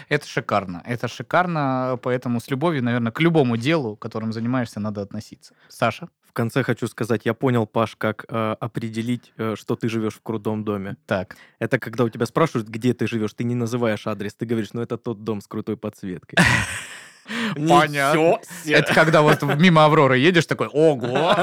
[0.08, 0.82] Это шикарно.
[0.84, 5.54] Это шикарно, поэтому с любовью, наверное, к любому делу, которым занимаешься, надо относиться.
[5.68, 6.08] Саша?
[6.28, 10.20] В конце хочу сказать, я понял, Паш, как э, определить, э, что ты живешь в
[10.20, 10.96] крутом доме.
[11.06, 11.36] Так.
[11.60, 14.82] Это когда у тебя спрашивают, где ты живешь, ты не называешь адрес, ты говоришь, ну
[14.82, 16.36] это тот дом с крутой подсветкой.
[17.54, 18.38] Понятно.
[18.66, 21.34] Это когда вот мимо Авроры едешь, такой, ого!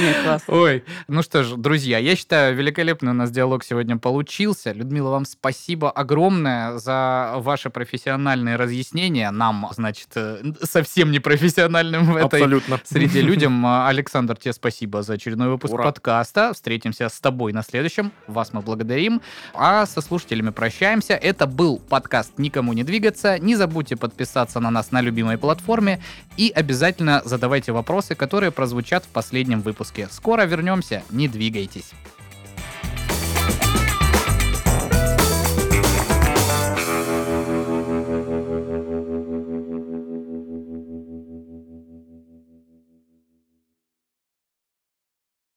[0.00, 0.42] Нет.
[0.48, 4.72] Ой, ну что ж, друзья, я считаю, великолепный у нас диалог сегодня получился.
[4.72, 9.30] Людмила, вам спасибо огромное за ваши профессиональные разъяснения.
[9.30, 12.80] Нам, значит, э, совсем не профессиональным в этой Абсолютно.
[12.84, 13.64] среде людям.
[13.66, 15.84] А, Александр, тебе спасибо за очередной выпуск Ура.
[15.84, 16.52] подкаста.
[16.54, 18.12] Встретимся с тобой на следующем.
[18.26, 19.20] Вас мы благодарим.
[19.54, 21.14] А со слушателями прощаемся.
[21.14, 23.38] Это был подкаст «Никому не двигаться».
[23.38, 26.00] Не забудьте подписаться на нас на любимой платформе
[26.36, 29.60] и обязательно задавайте вопросы, которые прозвучат в последнем
[29.90, 30.08] выпуске.
[30.10, 31.02] Скоро вернемся.
[31.10, 31.92] Не двигайтесь.